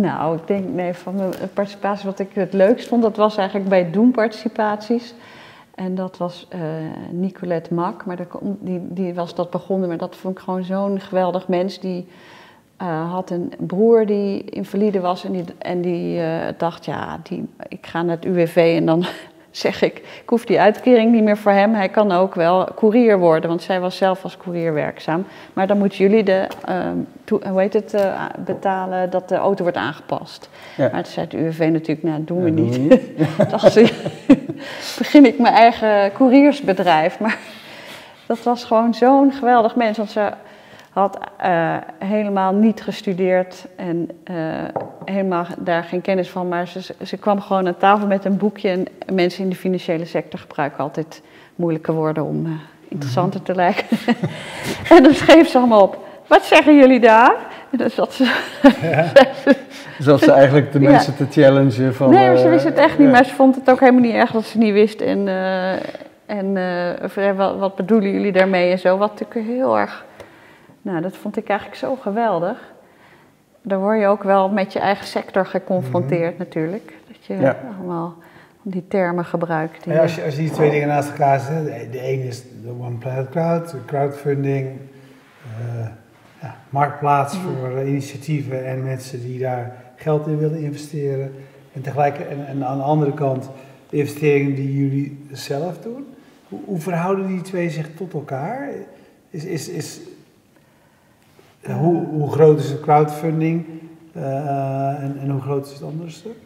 Nou, 0.00 0.36
ik 0.36 0.46
denk, 0.46 0.68
nee, 0.68 0.94
van 0.94 1.16
de 1.16 1.48
participatie 1.54 2.06
wat 2.06 2.18
ik 2.18 2.32
het 2.32 2.52
leukst 2.52 2.88
vond, 2.88 3.02
dat 3.02 3.16
was 3.16 3.36
eigenlijk 3.36 3.68
bij 3.68 3.90
doen 3.90 4.10
participaties. 4.10 5.14
En 5.74 5.94
dat 5.94 6.16
was 6.16 6.48
uh, 6.54 6.60
Nicolette 7.10 7.74
Mak, 7.74 8.06
maar 8.06 8.26
die, 8.42 8.80
die 8.88 9.14
was 9.14 9.34
dat 9.34 9.50
begonnen, 9.50 9.88
maar 9.88 9.98
dat 9.98 10.16
vond 10.16 10.38
ik 10.38 10.44
gewoon 10.44 10.64
zo'n 10.64 11.00
geweldig 11.00 11.48
mens. 11.48 11.80
Die 11.80 12.06
uh, 12.82 13.12
had 13.12 13.30
een 13.30 13.52
broer 13.58 14.06
die 14.06 14.44
invalide 14.44 15.00
was 15.00 15.24
en 15.24 15.32
die, 15.32 15.44
en 15.58 15.80
die 15.80 16.18
uh, 16.18 16.46
dacht, 16.56 16.84
ja, 16.84 17.20
die, 17.22 17.48
ik 17.68 17.86
ga 17.86 18.02
naar 18.02 18.16
het 18.16 18.24
UWV 18.24 18.74
en 18.76 18.86
dan 18.86 19.04
zeg 19.58 19.82
ik, 19.82 19.96
ik 19.96 20.22
hoef 20.28 20.44
die 20.44 20.60
uitkering 20.60 21.12
niet 21.12 21.22
meer 21.22 21.36
voor 21.36 21.52
hem. 21.52 21.74
Hij 21.74 21.88
kan 21.88 22.12
ook 22.12 22.34
wel 22.34 22.68
koerier 22.74 23.18
worden, 23.18 23.48
want 23.48 23.62
zij 23.62 23.80
was 23.80 23.96
zelf 23.96 24.22
als 24.22 24.36
koerier 24.36 24.72
werkzaam. 24.72 25.26
Maar 25.52 25.66
dan 25.66 25.78
moeten 25.78 25.98
jullie 25.98 26.22
de, 26.22 26.46
uh, 26.68 27.40
hoe 27.50 27.60
heet 27.60 27.72
het, 27.72 27.94
uh, 27.94 28.24
betalen 28.38 29.10
dat 29.10 29.28
de 29.28 29.36
auto 29.36 29.62
wordt 29.62 29.78
aangepast. 29.78 30.48
Ja. 30.76 30.88
Maar 30.92 31.02
toen 31.02 31.12
zei 31.12 31.26
het 31.26 31.34
UWV 31.34 31.68
natuurlijk, 31.72 32.02
nou, 32.02 32.24
doen 32.24 32.42
we 32.42 32.50
niet. 32.50 32.78
niet. 32.78 33.00
dacht 33.50 33.72
ze, 33.72 33.92
begin 34.98 35.26
ik 35.26 35.38
mijn 35.38 35.54
eigen 35.54 36.12
koeriersbedrijf. 36.12 37.18
Maar 37.18 37.38
dat 38.26 38.42
was 38.42 38.64
gewoon 38.64 38.94
zo'n 38.94 39.32
geweldig 39.32 39.76
mens, 39.76 39.96
want 39.96 40.10
ze 40.10 40.30
had 40.98 41.18
uh, 41.44 41.76
helemaal 41.98 42.54
niet 42.54 42.82
gestudeerd 42.82 43.66
en 43.76 44.10
uh, 44.30 44.36
helemaal 45.04 45.46
daar 45.58 45.84
geen 45.84 46.00
kennis 46.00 46.30
van. 46.30 46.48
Maar 46.48 46.68
ze, 46.68 46.94
ze 47.04 47.16
kwam 47.16 47.40
gewoon 47.40 47.66
aan 47.66 47.76
tafel 47.76 48.06
met 48.06 48.24
een 48.24 48.36
boekje. 48.36 48.68
En 48.68 48.86
mensen 49.14 49.42
in 49.42 49.50
de 49.50 49.56
financiële 49.56 50.04
sector 50.04 50.40
gebruiken 50.40 50.78
altijd 50.78 51.22
moeilijke 51.54 51.92
woorden 51.92 52.24
om 52.24 52.46
uh, 52.46 52.52
interessanter 52.88 53.42
te 53.42 53.54
lijken. 53.54 53.86
en 54.96 55.02
dan 55.02 55.14
schreef 55.14 55.48
ze 55.48 55.58
allemaal 55.58 55.82
op. 55.82 56.06
Wat 56.26 56.44
zeggen 56.44 56.76
jullie 56.76 57.00
daar? 57.00 57.34
En 57.70 57.78
dan 57.78 57.90
zat 57.90 58.12
ze. 58.12 58.24
Ja. 58.82 59.12
zat 59.98 60.20
ze 60.20 60.32
eigenlijk 60.32 60.72
de 60.72 60.80
mensen 60.80 61.14
ja. 61.18 61.24
te 61.24 61.40
challengen 61.40 61.94
van. 61.94 62.10
Nee, 62.10 62.38
ze 62.38 62.48
wist 62.48 62.64
het 62.64 62.78
echt 62.78 62.98
niet, 62.98 63.10
maar 63.10 63.24
ze 63.24 63.34
vond 63.34 63.54
het 63.54 63.70
ook 63.70 63.80
helemaal 63.80 64.00
niet 64.00 64.14
erg 64.14 64.30
dat 64.30 64.44
ze 64.44 64.58
niet 64.58 64.72
wist. 64.72 65.00
En, 65.00 65.28
en 66.26 66.56
wat, 67.36 67.58
wat 67.58 67.76
bedoelen 67.76 68.10
jullie 68.12 68.32
daarmee 68.32 68.70
en 68.70 68.78
zo? 68.78 68.96
Wat 68.96 69.20
natuurlijk 69.20 69.48
heel 69.48 69.78
erg 69.78 70.06
nou, 70.82 71.00
dat 71.00 71.16
vond 71.16 71.36
ik 71.36 71.48
eigenlijk 71.48 71.78
zo 71.78 71.96
geweldig. 71.96 72.72
Daar 73.62 73.78
word 73.78 74.00
je 74.00 74.06
ook 74.06 74.22
wel 74.22 74.48
met 74.48 74.72
je 74.72 74.78
eigen 74.78 75.06
sector 75.06 75.46
geconfronteerd 75.46 76.20
mm 76.22 76.28
-hmm. 76.28 76.38
natuurlijk. 76.38 76.92
Dat 77.06 77.24
je 77.26 77.36
ja. 77.36 77.56
allemaal 77.76 78.16
die 78.62 78.84
termen 78.88 79.24
gebruikt. 79.24 79.84
Die 79.84 79.92
ja, 79.92 80.02
als, 80.02 80.14
je, 80.14 80.24
als 80.24 80.34
je 80.34 80.40
die 80.40 80.50
twee 80.50 80.70
dingen 80.70 80.88
naast 80.88 81.08
elkaar 81.08 81.40
zet, 81.40 81.92
de, 81.92 82.00
ene 82.00 82.26
is 82.26 82.42
de 82.42 82.70
One 82.80 82.96
Planet 82.96 83.28
Crowd, 83.28 83.74
crowdfunding, 83.86 84.66
uh, 84.66 85.86
ja, 86.40 86.56
marktplaats 86.70 87.38
mm 87.38 87.44
-hmm. 87.44 87.56
voor 87.56 87.78
uh, 87.78 87.88
initiatieven 87.88 88.66
en 88.66 88.84
mensen 88.84 89.20
die 89.20 89.38
daar 89.38 89.76
geld 89.96 90.26
in 90.26 90.38
willen 90.38 90.60
investeren. 90.60 91.34
En 91.72 91.82
tegelijk, 91.82 92.18
en, 92.18 92.46
en 92.46 92.64
aan 92.64 92.76
de 92.76 92.84
andere 92.84 93.14
kant, 93.14 93.50
de 93.90 93.96
investeringen 93.96 94.54
die 94.54 94.76
jullie 94.76 95.26
zelf 95.32 95.78
doen. 95.78 96.06
Hoe, 96.48 96.60
hoe 96.64 96.80
verhouden 96.80 97.26
die 97.26 97.40
twee 97.40 97.70
zich 97.70 97.94
tot 97.94 98.12
elkaar? 98.12 98.68
Is, 99.30 99.44
is, 99.44 99.68
is, 99.68 100.00
hoe, 101.76 102.06
hoe, 102.06 102.30
groot 102.30 102.58
is 102.58 102.68
de 102.68 102.80
crowdfunding 102.80 103.66
uh, 104.16 105.02
en, 105.02 105.18
en, 105.20 105.30
hoe 105.30 105.40
groot 105.40 105.66
is 105.66 105.72
het 105.72 105.82
andere 105.82 106.10
stuk? 106.10 106.36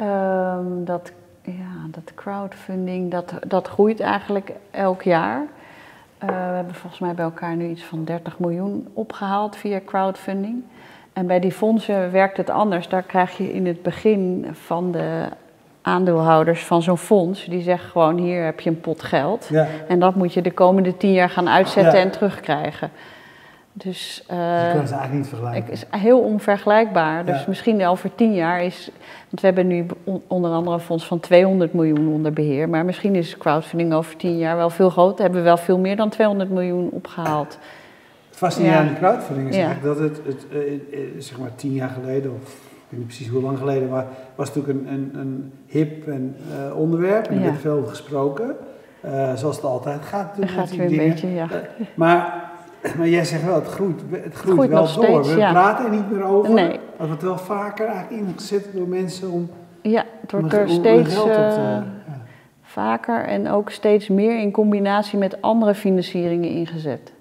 Um, 0.00 0.84
dat, 0.84 1.12
ja, 1.42 1.86
dat 1.90 2.12
crowdfunding, 2.14 3.10
dat, 3.10 3.34
dat 3.46 3.68
groeit 3.68 4.00
eigenlijk 4.00 4.52
elk 4.70 5.02
jaar. 5.02 5.40
Uh, 5.40 6.28
we 6.28 6.34
hebben 6.34 6.74
volgens 6.74 7.00
mij 7.00 7.14
bij 7.14 7.24
elkaar 7.24 7.56
nu 7.56 7.68
iets 7.68 7.84
van 7.84 8.04
30 8.04 8.38
miljoen 8.38 8.88
opgehaald 8.92 9.56
via 9.56 9.80
crowdfunding. 9.86 10.62
En 11.12 11.26
bij 11.26 11.40
die 11.40 11.52
fondsen 11.52 12.10
werkt 12.10 12.36
het 12.36 12.50
anders. 12.50 12.88
Daar 12.88 13.02
krijg 13.02 13.36
je 13.36 13.52
in 13.52 13.66
het 13.66 13.82
begin 13.82 14.46
van 14.52 14.92
de 14.92 15.28
aandeelhouders 15.82 16.64
van 16.64 16.82
zo'n 16.82 16.98
fonds, 16.98 17.44
die 17.44 17.62
zeggen 17.62 17.90
gewoon 17.90 18.18
hier 18.18 18.44
heb 18.44 18.60
je 18.60 18.70
een 18.70 18.80
pot 18.80 19.02
geld. 19.02 19.46
Ja. 19.50 19.66
En 19.88 19.98
dat 20.00 20.14
moet 20.14 20.34
je 20.34 20.42
de 20.42 20.52
komende 20.52 20.96
tien 20.96 21.12
jaar 21.12 21.30
gaan 21.30 21.48
uitzetten 21.48 21.98
ja. 21.98 22.04
en 22.04 22.10
terugkrijgen. 22.10 22.90
Dus, 23.72 24.24
uh, 24.30 24.36
je 24.66 24.72
kunt 24.72 24.88
ze 24.88 24.94
eigenlijk 24.94 25.12
niet 25.12 25.28
vergelijken. 25.28 25.64
Het 25.64 25.72
is 25.72 26.00
heel 26.00 26.20
onvergelijkbaar. 26.20 27.24
Dus 27.24 27.38
ja. 27.38 27.44
misschien 27.48 27.86
over 27.86 28.14
tien 28.14 28.34
jaar 28.34 28.62
is. 28.62 28.90
Want 29.28 29.40
we 29.40 29.46
hebben 29.46 29.66
nu 29.66 29.86
onder 30.26 30.50
andere 30.50 30.76
een 30.76 30.82
fonds 30.82 31.06
van 31.06 31.20
200 31.20 31.72
miljoen 31.72 32.08
onder 32.08 32.32
beheer. 32.32 32.68
Maar 32.68 32.84
misschien 32.84 33.14
is 33.14 33.36
crowdfunding 33.36 33.92
over 33.92 34.16
tien 34.16 34.38
jaar 34.38 34.56
wel 34.56 34.70
veel 34.70 34.90
groter. 34.90 35.22
Hebben 35.22 35.40
we 35.40 35.46
wel 35.46 35.56
veel 35.56 35.78
meer 35.78 35.96
dan 35.96 36.08
200 36.08 36.50
miljoen 36.50 36.88
opgehaald. 36.90 37.58
Het 38.28 38.38
fascinerende 38.38 38.88
aan 38.88 38.94
ja. 38.94 38.98
crowdfunding 38.98 39.48
is 39.48 39.56
ja. 39.56 39.64
eigenlijk 39.64 39.98
dat 39.98 40.08
het, 40.08 40.20
het 40.26 40.46
uh, 40.52 41.00
zeg 41.18 41.38
maar 41.38 41.54
tien 41.54 41.72
jaar 41.72 41.88
geleden, 41.88 42.30
of 42.42 42.52
ik 42.52 42.86
weet 42.88 42.98
niet 42.98 43.06
precies 43.06 43.28
hoe 43.28 43.42
lang 43.42 43.58
geleden, 43.58 43.88
maar 43.88 44.06
was 44.34 44.54
natuurlijk 44.54 44.78
een, 44.78 44.94
een, 44.94 45.10
een 45.14 45.52
hip 45.66 46.08
en, 46.08 46.36
uh, 46.68 46.76
onderwerp. 46.76 47.26
En 47.26 47.36
er 47.36 47.42
werd 47.42 47.60
veel 47.60 47.84
gesproken. 47.86 48.56
zoals 49.34 49.56
het 49.56 49.64
altijd 49.64 50.04
gaat. 50.04 50.36
Het 50.36 50.50
gaat 50.50 50.76
weer 50.76 50.86
een 50.86 50.96
beetje, 50.96 51.28
ja. 51.28 51.48
maar 51.94 52.49
maar 52.98 53.08
jij 53.08 53.24
zegt 53.24 53.44
wel, 53.44 53.54
het 53.54 53.66
groeit, 53.66 54.00
het 54.10 54.34
groeit, 54.34 54.54
groeit 54.54 54.70
wel 54.70 54.94
door. 54.94 55.04
Steeds, 55.04 55.32
we 55.34 55.40
ja. 55.40 55.50
praten 55.50 55.84
er 55.84 55.90
niet 55.90 56.10
meer 56.10 56.24
over. 56.24 56.54
Nee. 56.54 56.68
Maar 56.68 56.78
het 56.96 57.06
wordt 57.06 57.22
wel 57.22 57.38
vaker 57.38 57.86
eigenlijk 57.86 58.22
ingezet 58.22 58.68
door 58.74 58.88
mensen 58.88 59.30
om. 59.30 59.50
Ja, 59.82 60.04
het 60.20 60.32
wordt 60.32 60.52
er 60.52 60.68
steeds 60.68 61.16
uh, 61.16 61.26
ja. 61.26 61.84
vaker 62.62 63.24
en 63.24 63.48
ook 63.48 63.70
steeds 63.70 64.08
meer 64.08 64.40
in 64.40 64.50
combinatie 64.50 65.18
met 65.18 65.42
andere 65.42 65.74
financieringen 65.74 66.50
ingezet. 66.50 67.12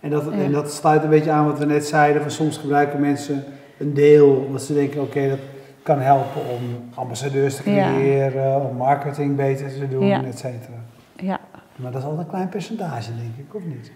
En 0.00 0.10
dat, 0.10 0.24
ja. 0.24 0.30
en 0.30 0.52
dat 0.52 0.72
sluit 0.72 1.02
een 1.02 1.10
beetje 1.10 1.30
aan 1.30 1.46
wat 1.46 1.58
we 1.58 1.64
net 1.64 1.86
zeiden: 1.86 2.22
van 2.22 2.30
soms 2.30 2.56
gebruiken 2.56 3.00
mensen 3.00 3.44
een 3.78 3.94
deel, 3.94 4.44
omdat 4.46 4.62
ze 4.62 4.74
denken: 4.74 5.00
oké, 5.00 5.10
okay, 5.10 5.28
dat 5.28 5.38
kan 5.82 5.98
helpen 5.98 6.40
om 6.40 6.90
ambassadeurs 6.94 7.56
te 7.56 7.62
creëren, 7.62 8.60
om 8.68 8.76
marketing 8.76 9.36
beter 9.36 9.78
te 9.78 9.88
doen, 9.88 10.10
et 10.10 10.38
cetera. 10.38 10.78
Ja. 11.16 11.40
Maar 11.76 11.92
dat 11.92 12.00
is 12.00 12.06
altijd 12.06 12.26
een 12.26 12.32
klein 12.32 12.48
percentage, 12.48 13.10
denk 13.16 13.48
ik, 13.48 13.54
of 13.54 13.62
niet? 13.64 13.92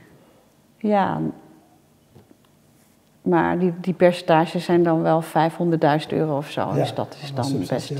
Ja, 0.82 1.20
maar 3.22 3.58
die, 3.58 3.72
die 3.80 3.94
percentages 3.94 4.64
zijn 4.64 4.82
dan 4.82 5.02
wel 5.02 5.22
500.000 5.22 5.28
euro 6.08 6.36
of 6.36 6.50
zo. 6.50 6.60
Ja, 6.60 6.72
dus 6.72 6.94
dat 6.94 7.16
is 7.22 7.34
dan 7.34 7.64
best. 7.68 7.92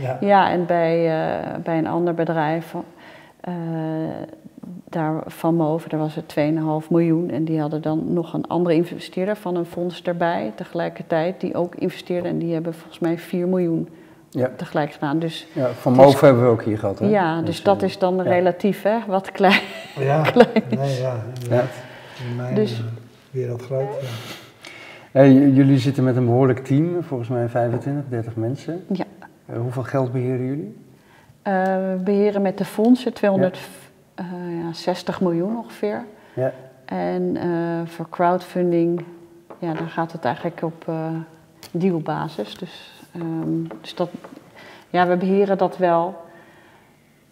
Ja. 0.00 0.18
ja, 0.20 0.50
en 0.50 0.66
bij, 0.66 0.98
uh, 0.98 1.54
bij 1.64 1.78
een 1.78 1.86
ander 1.86 2.14
bedrijf, 2.14 2.74
uh, 3.48 3.54
daar 4.88 5.22
van 5.26 5.54
Moven, 5.54 5.90
daar 5.90 6.00
was 6.00 6.14
het 6.14 6.34
2,5 6.82 6.88
miljoen. 6.88 7.30
En 7.30 7.44
die 7.44 7.60
hadden 7.60 7.82
dan 7.82 8.12
nog 8.12 8.32
een 8.32 8.46
andere 8.46 8.74
investeerder 8.74 9.36
van 9.36 9.56
een 9.56 9.66
fonds 9.66 10.02
erbij 10.02 10.52
tegelijkertijd, 10.54 11.40
die 11.40 11.54
ook 11.54 11.74
investeerde. 11.74 12.28
En 12.28 12.38
die 12.38 12.52
hebben 12.52 12.74
volgens 12.74 12.98
mij 12.98 13.18
4 13.18 13.48
miljoen 13.48 13.88
ja. 14.30 14.50
tegelijk 14.56 14.92
gedaan. 14.92 15.18
Dus 15.18 15.46
ja, 15.52 15.68
van 15.68 15.92
Moven 15.92 16.26
hebben 16.26 16.44
we 16.44 16.50
ook 16.50 16.62
hier 16.62 16.78
gehad. 16.78 16.98
Hè? 16.98 17.06
Ja, 17.06 17.36
dus, 17.36 17.46
dus 17.46 17.62
dat 17.62 17.82
is 17.82 17.98
dan 17.98 18.20
relatief, 18.20 18.82
hè? 18.82 18.98
Wat 19.06 19.32
klein. 19.32 19.60
Ja, 19.98 20.22
klein 20.32 20.64
nee, 20.68 21.00
ja, 21.00 21.16
inderdaad. 21.34 21.85
In 22.28 22.36
mijn 22.36 22.54
dus, 22.54 22.78
uh, 22.78 22.84
wereld 23.30 23.62
groot. 23.62 24.00
Ja. 24.00 24.06
Hey, 25.10 25.32
jullie 25.32 25.78
zitten 25.78 26.04
met 26.04 26.16
een 26.16 26.24
behoorlijk 26.24 26.64
team, 26.64 27.02
volgens 27.02 27.28
mij 27.28 27.48
25, 27.48 28.04
30 28.08 28.36
mensen. 28.36 28.84
Ja. 28.92 29.04
Uh, 29.50 29.58
hoeveel 29.58 29.82
geld 29.82 30.12
beheren 30.12 30.46
jullie? 30.46 30.76
Uh, 31.44 31.52
we 31.64 32.00
beheren 32.04 32.42
met 32.42 32.58
de 32.58 32.64
fondsen 32.64 33.12
260 33.12 35.18
ja. 35.18 35.26
miljoen 35.26 35.56
ongeveer. 35.56 36.04
Ja. 36.34 36.52
En 36.84 37.36
voor 37.86 38.06
crowdfunding, 38.10 39.04
ja, 39.58 39.74
dan 39.74 39.88
gaat 39.88 40.12
het 40.12 40.24
eigenlijk 40.24 40.62
op 40.62 40.86
dealbasis. 41.70 42.58
Dus, 42.58 42.92
um, 43.16 43.66
dus 43.80 43.94
dat, 43.94 44.10
ja, 44.90 45.06
we 45.06 45.16
beheren 45.16 45.58
dat 45.58 45.76
wel. 45.76 46.24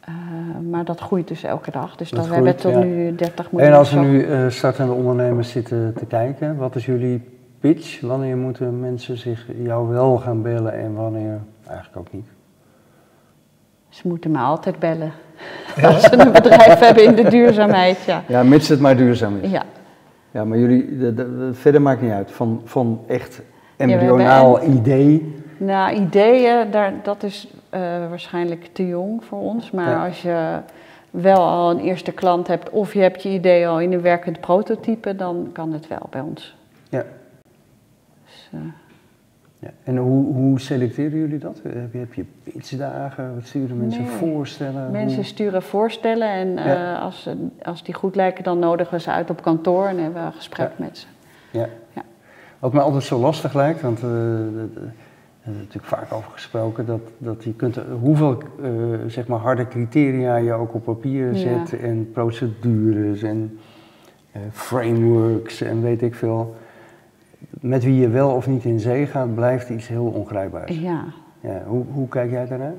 Uh, 0.08 0.70
maar 0.70 0.84
dat 0.84 1.00
groeit 1.00 1.28
dus 1.28 1.42
elke 1.42 1.70
dag. 1.70 1.96
Dus 1.96 2.10
dat 2.10 2.18
dan 2.18 2.28
groeit, 2.28 2.62
hebben 2.62 2.72
we 2.72 2.78
tot 2.78 2.90
ja. 2.90 2.96
nu 2.96 3.14
30 3.14 3.52
miljoen. 3.52 3.70
En 3.70 3.78
als 3.78 3.92
er 3.92 4.00
nu 4.00 4.26
uh, 4.26 4.48
startende 4.48 4.92
ondernemers 4.92 5.50
zitten 5.50 5.94
te 5.96 6.06
kijken, 6.06 6.56
wat 6.56 6.76
is 6.76 6.86
jullie 6.86 7.22
pitch? 7.60 8.00
Wanneer 8.00 8.36
moeten 8.36 8.80
mensen 8.80 9.18
zich 9.18 9.46
jou 9.62 9.88
wel 9.88 10.16
gaan 10.16 10.42
bellen 10.42 10.72
en 10.72 10.94
wanneer 10.94 11.40
eigenlijk 11.66 11.96
ook 11.96 12.12
niet? 12.12 12.26
Ze 13.88 14.08
moeten 14.08 14.30
me 14.30 14.38
altijd 14.38 14.78
bellen. 14.78 15.12
Ja? 15.76 15.88
Als 15.94 16.02
ze 16.02 16.18
een 16.18 16.32
bedrijf 16.32 16.78
hebben 16.78 17.04
in 17.04 17.14
de 17.14 17.28
duurzaamheid, 17.28 18.04
ja. 18.04 18.22
Ja, 18.26 18.42
mits 18.42 18.68
het 18.68 18.80
maar 18.80 18.96
duurzaam 18.96 19.36
is. 19.40 19.50
Ja. 19.50 19.62
Ja, 20.30 20.44
maar 20.44 20.58
jullie, 20.58 20.98
de, 20.98 21.14
de, 21.14 21.36
de, 21.36 21.54
verder 21.54 21.82
maakt 21.82 22.02
niet 22.02 22.10
uit. 22.10 22.30
Van, 22.30 22.60
van 22.64 23.00
echt 23.06 23.42
embryonaal 23.76 24.60
ja, 24.60 24.66
idee. 24.66 25.34
Nou, 25.56 25.94
ideeën, 25.94 26.70
daar, 26.70 26.92
dat 27.02 27.22
is 27.22 27.53
waarschijnlijk 28.08 28.70
te 28.72 28.87
jong 28.87 29.24
voor 29.24 29.38
ons. 29.40 29.70
Maar 29.70 29.88
ja. 29.90 30.06
als 30.06 30.22
je 30.22 30.58
wel 31.10 31.37
al 31.38 31.70
een 31.70 31.78
eerste 31.80 32.12
klant 32.12 32.46
hebt 32.46 32.70
of 32.70 32.92
je 32.94 33.00
hebt 33.00 33.22
je 33.22 33.28
idee 33.28 33.68
al 33.68 33.80
in 33.80 33.92
een 33.92 34.00
werkend 34.02 34.40
prototype, 34.40 35.16
dan 35.16 35.48
kan 35.52 35.72
het 35.72 35.88
wel 35.88 36.06
bij 36.10 36.20
ons. 36.20 36.56
Ja. 36.88 37.04
Dus, 38.24 38.48
uh, 38.54 38.60
Ja. 39.58 39.70
En 39.84 39.96
hoe, 39.96 40.34
hoe 40.34 40.60
selecteren 40.60 41.18
jullie 41.18 41.38
dat? 41.38 41.60
Heb 41.62 41.92
je, 41.92 41.98
heb 41.98 42.14
je 42.14 42.24
pitchdagen? 42.42 43.34
Wat 43.34 43.46
sturen 43.46 43.76
mensen 43.78 44.02
Nee. 44.02 44.10
voorstellen? 44.10 44.90
Mensen 44.90 45.16
Hoe- 45.16 45.24
sturen 45.26 45.62
voorstellen 45.62 46.28
en 46.28 46.54
Ja. 46.54 46.94
eh, 46.96 47.02
als, 47.02 47.28
als 47.62 47.82
die 47.82 47.94
goed 47.94 48.14
lijken, 48.16 48.44
dan 48.44 48.58
nodigen 48.58 48.94
we 48.94 49.00
ze 49.00 49.10
uit 49.10 49.30
op 49.30 49.42
kantoor 49.42 49.87
en 49.87 49.98
hebben 49.98 50.20
we 50.20 50.26
een 50.26 50.32
gesprek 50.32 50.68
Ja. 50.78 50.84
met 50.84 50.98
ze. 50.98 51.06
Ja. 51.50 51.68
Ja. 51.92 52.02
Wat 52.58 52.72
mij 52.72 52.82
altijd 52.82 53.02
zo 53.02 53.18
lastig 53.18 53.54
lijkt, 53.54 53.80
want 53.80 54.02
eh, 54.02 54.08
er 55.44 55.50
is 55.50 55.57
natuurlijk 55.57 55.85
vaak 55.87 56.12
over 56.12 56.30
gesproken, 56.30 56.87
dat, 56.87 57.00
dat 57.18 57.44
je 57.44 57.52
kunt, 57.54 57.78
hoeveel 58.00 58.38
eh, 58.62 58.70
zeg 59.07 59.26
maar 59.26 59.38
harde 59.38 59.68
criteria 59.68 60.37
je 60.37 60.52
ook 60.52 60.74
op 60.74 60.85
papier 60.85 61.33
Ja. 61.35 61.38
zet 61.66 61.80
en 61.80 62.11
procedures 62.12 63.22
en 63.22 63.59
eh, 64.33 64.40
frameworks 64.52 65.61
en 65.61 65.83
weet 65.83 66.02
ik 66.02 66.14
veel. 66.14 66.54
Met 67.61 67.85
wie 67.85 67.94
je 68.00 68.09
wel 68.09 68.30
of 68.30 68.46
niet 68.46 68.64
in 68.64 68.80
zee 68.80 69.07
gaat, 69.07 69.35
blijft 69.35 69.68
iets 69.68 69.88
heel 69.88 70.04
ongrijpbaars. 70.07 70.78
Ja, 70.78 71.04
Ja, 71.40 71.62
hoe, 71.66 71.85
hoe 71.92 72.09
kijk 72.09 72.30
jij 72.30 72.46
daarnaar? 72.46 72.74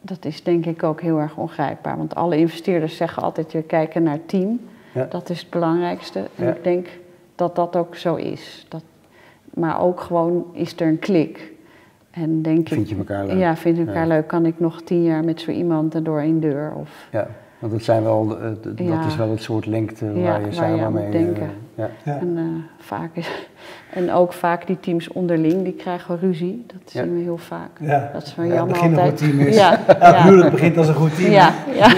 dat 0.00 0.24
is 0.24 0.42
denk 0.42 0.66
ik 0.66 0.82
ook 0.82 1.00
heel 1.00 1.18
erg 1.18 1.36
ongrijpbaar. 1.36 1.96
Want 1.96 2.14
alle 2.14 2.36
investeerders 2.36 2.96
zeggen 2.96 3.22
altijd, 3.22 3.52
we 3.52 3.62
kijken 3.62 4.02
naar 4.02 4.18
team. 4.26 4.60
Ja. 4.94 5.04
Dat 5.10 5.30
is 5.30 5.40
het 5.40 5.50
belangrijkste. 5.50 6.18
En 6.36 6.44
Ja. 6.44 6.50
ik 6.54 6.64
denk 6.64 6.86
dat 7.34 7.56
dat 7.56 7.76
ook 7.76 7.96
zo 7.96 8.14
is. 8.14 8.66
Dat, 8.68 8.82
maar 9.54 9.80
ook 9.80 10.00
gewoon 10.00 10.44
is 10.52 10.80
er 10.80 10.86
een 10.86 10.98
klik. 10.98 11.52
En 12.22 12.42
denk 12.42 12.68
Vind 12.68 12.80
ik, 12.80 12.88
je 12.88 12.96
elkaar 12.96 13.26
leuk? 13.26 13.38
Ja, 13.38 13.56
vind 13.56 13.76
je 13.76 13.84
elkaar 13.86 14.06
Ja. 14.06 14.14
leuk? 14.14 14.26
Kan 14.26 14.46
ik 14.46 14.60
nog 14.60 14.82
tien 14.82 15.02
jaar 15.02 15.24
met 15.24 15.40
zo 15.40 15.50
iemand 15.50 15.94
er 15.94 16.02
door 16.02 16.20
één 16.20 16.40
deur? 16.40 16.72
Of, 16.80 17.06
Ja, 17.12 17.26
want 17.58 17.72
dat, 17.72 17.82
zijn 17.82 18.02
wel, 18.02 18.38
eh, 18.40 18.50
dat 18.62 18.78
Ja. 18.78 19.06
is 19.06 19.16
wel 19.16 19.30
het 19.30 19.42
soort 19.42 19.66
lengte 19.66 20.12
waar 20.22 20.40
je 20.40 20.46
je 20.46 20.52
samen 20.52 20.84
aan 20.84 20.92
mee... 20.92 21.04
moet 21.06 21.14
eh, 21.14 21.20
denken. 21.24 21.50
ja. 21.74 21.90
Ja. 22.04 22.18
en, 22.20 22.32
eh, 22.36 22.84
vaak 22.84 23.10
is, 23.16 23.46
en 23.92 24.12
ook 24.12 24.32
vaak 24.32 24.66
die 24.66 24.80
teams 24.80 25.08
onderling, 25.08 25.62
die 25.64 25.72
krijgen 25.72 26.18
ruzie. 26.18 26.64
Dat 26.66 26.92
Ja. 26.92 27.02
zien 27.02 27.14
we 27.16 27.20
heel 27.22 27.38
vaak. 27.38 27.70
Ja. 27.80 28.10
Dat 28.12 28.22
is 28.22 28.34
Ja, 28.36 28.44
jammer 28.46 28.60
het 28.60 28.68
begin 28.68 28.92
een 28.92 28.98
altijd. 28.98 29.20
goed 29.20 29.28
team 29.30 29.40
is. 29.46 29.56
Ja, 29.56 29.86
Elk 29.86 30.00
ja. 30.14 30.22
huwelijk 30.24 30.50
begint 30.50 30.76
als 30.76 30.88
een 30.88 30.94
goed 30.94 31.16
team. 31.16 31.30
Ja, 31.30 31.52
ja. 31.74 31.94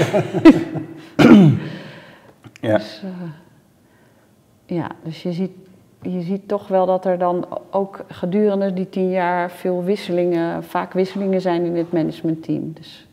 Ja. 2.61 2.77
Dus, 2.77 3.03
ja, 4.67 4.87
dus 5.05 5.23
je 5.23 5.33
ziet, 5.33 5.51
je 6.03 6.21
ziet 6.21 6.49
toch 6.49 6.69
wel 6.69 6.87
dat 6.87 7.05
er 7.05 7.19
dan 7.19 7.47
ook 7.71 8.05
gedurende 8.09 8.73
die 8.73 8.89
tien 8.89 9.11
jaar 9.11 9.51
veel 9.51 9.85
wisselingen, 9.85 10.65
vaak 10.65 10.93
wisselingen 10.93 11.41
zijn 11.41 11.65
in 11.65 11.77
het 11.77 11.93
managementteam. 11.93 12.73
Dus, 12.75 13.07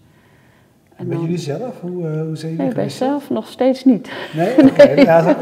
en 0.95 1.07
bij 1.07 1.17
jullie 1.17 1.37
zelf? 1.37 1.81
Hoe, 1.81 2.07
eh, 2.07 2.21
hoe 2.21 2.35
zijn 2.35 2.51
jullie 2.51 2.57
nee, 2.57 2.57
bij 2.57 2.67
geweest? 2.67 2.97
zelf 2.97 3.29
nog 3.29 3.47
steeds 3.47 3.85
niet. 3.85 4.11
Nee? 4.33 4.69
Oké, 4.69 5.01
ja, 5.01 5.35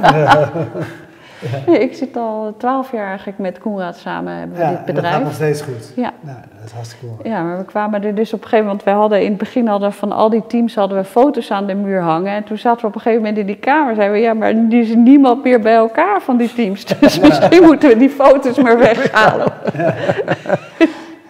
eh, 1.45 1.67
Nee, 1.67 1.79
ik 1.79 1.93
zit 1.95 2.17
al 2.17 2.53
twaalf 2.58 2.91
jaar 2.91 3.08
eigenlijk 3.08 3.38
met 3.38 3.60
Koenraad 3.60 3.97
samen, 3.97 4.34
hebben 4.34 4.58
we 4.58 4.63
ja, 4.63 4.69
dit 4.69 4.79
en 4.86 4.95
dat 4.95 5.05
gaat 5.05 5.21
nog 5.21 5.31
bedrijf. 5.31 5.55
steeds 5.58 5.62
goed. 5.77 5.93
Ja. 5.95 6.13
Nou, 6.21 6.38
dat 6.58 6.65
is 6.65 6.71
hartstikke 6.71 7.05
mooi. 7.05 7.29
Ja, 7.29 7.43
maar 7.43 7.58
we 7.58 7.65
kwamen 7.65 8.03
er 8.03 8.15
dus 8.15 8.34
op 8.34 8.39
een 8.41 8.47
gegeven 8.47 8.65
moment, 8.65 8.84
wij 8.84 8.93
hadden 8.93 9.21
in 9.21 9.29
het 9.29 9.38
begin 9.38 9.67
hadden 9.67 9.89
we 9.89 9.95
van 9.95 10.12
al 10.12 10.29
die 10.29 10.43
teams 10.47 10.75
hadden 10.75 10.97
we 10.97 11.03
foto's 11.03 11.51
aan 11.51 11.65
de 11.65 11.75
muur 11.75 12.01
hangen. 12.01 12.31
En 12.34 12.43
toen 12.43 12.58
zaten 12.58 12.81
we 12.81 12.88
op 12.88 12.95
een 12.95 13.01
gegeven 13.01 13.21
moment 13.23 13.39
in 13.39 13.45
die 13.45 13.58
kamer, 13.60 13.95
zeiden 13.95 14.15
we, 14.15 14.21
ja, 14.21 14.34
maar 14.34 14.49
er 14.49 14.73
is 14.73 14.95
niemand 14.95 15.43
meer 15.43 15.60
bij 15.60 15.75
elkaar 15.75 16.21
van 16.21 16.38
die 16.38 16.53
teams. 16.53 16.86
Dus 16.99 17.19
misschien 17.19 17.63
moeten 17.63 17.89
we 17.89 17.97
die 17.97 18.10
foto's 18.10 18.58
maar 18.58 18.77
weghalen. 18.77 19.53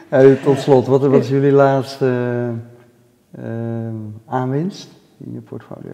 Eh, 0.10 0.32
tot 0.44 0.60
slot, 0.60 0.88
wat 0.88 1.04
is 1.04 1.30
jullie 1.30 1.52
laatste 1.52 2.12
eh, 3.32 3.44
aanwinst 4.28 4.90
in 5.26 5.34
je 5.34 5.40
portfolio? 5.40 5.94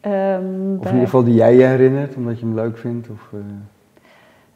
Ehm, 0.00 0.76
Of 0.78 0.84
in 0.86 0.92
ieder 0.92 1.00
geval 1.04 1.24
die 1.24 1.34
jij 1.34 1.54
je 1.56 1.64
herinnert, 1.64 2.14
omdat 2.16 2.38
je 2.38 2.44
hem 2.46 2.54
leuk 2.54 2.78
vindt? 2.78 3.08
Of, 3.10 3.28
eh, 3.32 3.38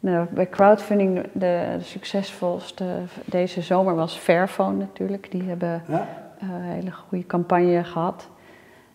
nou, 0.01 0.27
bij 0.31 0.49
crowdfunding 0.49 1.15
de, 1.15 1.29
de 1.33 1.85
succesvolste 1.85 2.85
deze 3.25 3.61
zomer 3.63 3.95
was 3.95 4.17
Fairphone 4.17 4.77
natuurlijk. 4.77 5.31
Die 5.31 5.43
hebben 5.43 5.83
Ja? 5.89 6.09
eh, 6.39 6.49
een 6.49 6.61
hele 6.63 6.91
goede 6.93 7.27
campagne 7.27 7.85
gehad. 7.85 8.29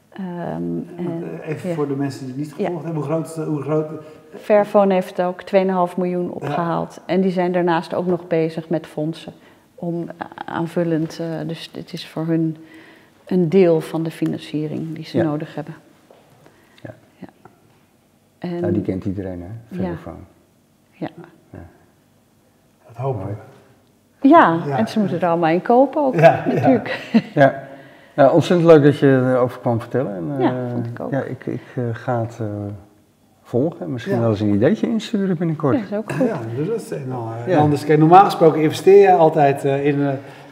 Ehm, 0.10 0.26
en, 0.98 1.24
Eh, 1.42 1.50
Even 1.50 1.70
ja. 1.70 1.76
voor 1.76 1.88
de 1.88 1.96
mensen 1.96 2.20
die 2.26 2.30
het 2.30 2.38
niet 2.38 2.50
Ja. 2.58 2.66
gevolgd 2.66 2.84
hebben, 2.86 3.04
hoe 3.04 3.12
groot, 3.12 3.36
hoe 3.48 3.62
groot 3.62 3.88
Fairphone 4.36 4.94
heeft 4.94 5.22
ook 5.22 5.42
2,5 5.42 5.98
miljoen 5.98 6.32
opgehaald. 6.32 7.02
En 7.06 7.22
die 7.22 7.32
zijn 7.32 7.52
daarnaast 7.52 7.94
ook 7.94 8.06
nog 8.06 8.28
bezig 8.28 8.70
met 8.70 8.88
fondsen. 8.88 9.34
Om 9.76 10.06
aanvullend, 10.46 11.22
dus 11.48 11.70
het 11.74 11.94
is 11.94 12.08
voor 12.08 12.26
hun 12.26 12.58
een 13.26 13.50
deel 13.50 13.82
van 13.82 14.04
de 14.04 14.12
financiering 14.12 14.96
die 14.96 15.06
ze 15.06 15.18
nodig 15.24 15.56
hebben. 15.56 15.74
En, 18.40 18.60
nou, 18.60 18.74
die 18.74 18.82
kent 18.82 19.06
iedereen, 19.06 19.42
hè? 19.42 19.48
Ja. 19.48 19.84
Verifone. 19.84 20.18
ja. 20.92 21.08
dat 22.88 22.96
hopen 22.96 23.26
we. 23.28 23.34
Ja, 24.28 24.60
Ja. 24.66 24.78
en 24.78 24.88
ze 24.88 25.00
moeten 25.00 25.22
er 25.22 25.28
allemaal 25.28 25.50
in 25.50 25.62
kopen 25.62 26.02
ook, 26.02 26.16
Ja, 26.16 26.44
natuurlijk. 26.48 27.12
Ja. 27.34 27.64
ja, 28.14 28.30
ontzettend 28.32 28.70
leuk 28.70 28.84
dat 28.84 28.98
je 28.98 29.08
erover 29.34 29.60
kwam 29.60 29.80
vertellen. 29.80 30.16
En, 30.16 30.42
Ja, 30.42 30.50
eh, 30.52 30.72
vond 30.72 30.86
ik 30.86 31.00
ook. 31.00 31.12
Ja, 31.12 31.22
ik, 31.22 31.46
ik 31.46 31.62
eh, 31.76 31.84
ga 31.92 32.22
het 32.22 32.38
eh, 32.40 32.48
volgen. 33.44 33.92
Misschien 33.92 34.14
Ja. 34.16 34.20
wel 34.20 34.30
eens 34.30 34.40
een 34.40 34.54
ideetje 34.54 34.88
insturen 34.90 35.38
binnenkort. 35.38 35.76
Ja, 35.76 35.82
dat 35.82 35.92
is 35.92 35.98
ook 35.98 36.12
goed. 36.12 36.28
Ja, 36.28 36.40
dus 36.56 36.68
dat 36.68 36.82
is 36.82 36.92
en 36.92 37.08
nou, 37.08 37.30
eh, 37.46 37.48
Ja. 37.54 37.58
anders, 37.60 37.86
kijk, 37.86 38.00
normaal 38.00 38.26
gesproken 38.26 38.62
investeer 38.62 39.00
je 39.02 39.12
altijd 39.14 39.66
eh, 39.66 39.86
in 39.86 40.08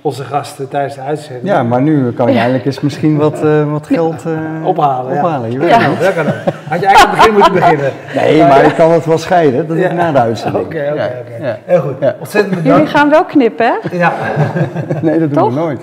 onze 0.05 0.23
gasten 0.23 0.67
tijdens 0.69 0.95
de 0.95 1.01
uitzending. 1.01 1.47
Ja, 1.47 1.63
maar 1.63 1.81
nu 1.81 2.11
kan 2.11 2.31
je 2.31 2.37
eindelijk 2.37 2.65
eens 2.65 2.79
misschien 2.79 3.17
wat, 3.17 3.43
eh, 3.43 3.71
wat 3.71 3.87
geld 3.87 4.25
eh, 4.25 4.65
Ophalen, 4.65 5.13
ja. 5.13 5.19
ophalen. 5.19 5.51
Je 5.51 5.59
weet 5.59 5.69
Ja. 5.69 5.79
het 5.79 5.89
niet. 5.89 5.99
dat 5.99 6.13
kan 6.13 6.25
ook. 6.27 6.33
Had 6.69 6.79
je 6.79 6.85
eigenlijk 6.85 6.97
aan 6.97 7.09
het 7.09 7.17
begin 7.17 7.33
moeten 7.33 7.53
beginnen. 7.53 7.91
Nee, 8.15 8.39
maar 8.41 8.65
ik 8.65 8.73
kan 8.75 8.91
het 8.91 9.05
wel 9.05 9.17
scheiden. 9.17 9.57
Dat 9.57 9.67
doe 9.67 9.77
ik 9.77 9.83
Ja. 9.83 9.93
na 9.93 10.11
de 10.11 10.19
uitzending. 10.19 10.65
Oké, 10.65 10.89
oké, 10.91 11.11
oké. 11.33 11.45
ja. 11.45 11.57
Heel 11.65 11.79
goed. 11.81 11.93
Ja. 11.99 12.15
Ontzettend 12.19 12.53
Jullie 12.55 12.69
bedankt. 12.71 12.89
gaan 12.91 13.09
wel 13.09 13.25
knippen, 13.25 13.65
hè? 13.65 13.97
Ja. 13.97 14.13
Nee, 15.01 15.19
dat 15.19 15.33
doen 15.33 15.43
Toch? 15.43 15.53
we 15.53 15.59
nooit. 15.59 15.81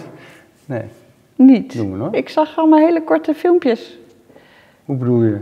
Nee, 0.65 0.83
Niet. 1.37 1.77
doen 1.77 1.93
we 1.93 1.99
nooit. 1.99 2.15
Ik 2.15 2.29
zag 2.29 2.59
allemaal 2.59 2.79
hele 2.79 3.03
korte 3.05 3.35
filmpjes 3.35 3.99
Hoe 4.85 4.97
bedoel 4.97 5.23
je? 5.23 5.37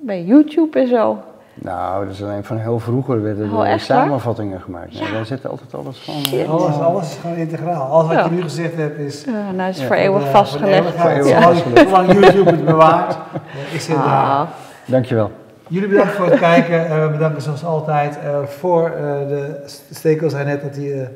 bij 0.00 0.22
YouTube 0.24 0.80
en 0.80 0.88
zo. 0.88 1.18
Nou, 1.62 2.04
dat 2.04 2.14
is 2.14 2.22
alleen 2.22 2.44
van 2.44 2.56
heel 2.58 2.78
vroeger 2.78 3.22
werden 3.22 3.44
Oh, 3.44 3.50
er 3.50 3.56
waar? 3.68 3.80
samenvattingen 3.80 4.60
gemaakt. 4.60 4.92
Nee, 4.92 5.02
Ja. 5.02 5.12
wij 5.12 5.24
zetten 5.24 5.50
altijd 5.50 5.74
alles 5.74 5.98
van. 5.98 6.14
Shit. 6.14 6.48
Alles, 6.48 6.78
alles 6.78 7.10
is 7.10 7.16
gewoon 7.20 7.36
integraal. 7.36 7.82
Alles 7.90 8.06
wat 8.06 8.16
Ja. 8.16 8.24
je 8.24 8.30
nu 8.30 8.42
gezegd 8.42 8.76
hebt 8.76 8.98
is... 8.98 9.24
Ja, 9.24 9.50
nou, 9.50 9.70
is 9.70 9.78
Ja, 9.80 9.86
voor 9.86 9.96
eh, 9.96 10.02
eeuwig 10.02 10.20
voor 10.22 10.30
de 10.30 10.36
vastgelegd. 10.36 10.94
Voor 10.94 11.10
eeuwig 11.10 11.26
Zolang- 11.26 11.44
vastgelegd. 11.44 11.88
Zolang 11.88 12.12
YouTube 12.12 12.50
het 12.50 12.64
bewaart. 12.64 13.12
eh, 13.32 13.74
Ik 13.74 13.80
zit 13.80 13.96
daar. 13.96 14.04
Ah, 14.06 14.40
Dankjewel. 14.84 15.30
Jullie 15.68 15.88
bedankt 15.88 16.12
voor 16.12 16.26
het 16.26 16.38
kijken. 16.38 16.86
Eh, 16.90 17.02
we 17.02 17.10
bedanken 17.10 17.42
zoals 17.42 17.64
altijd 17.64 18.18
voor 18.18 18.46
voor 18.48 18.86
eh, 18.90 19.02
de 19.28 19.62
Stekel 19.90 20.30
zei 20.30 20.44
net 20.44 20.62
dat 20.62 20.76
hij 20.76 20.92
eh, 21.00 21.06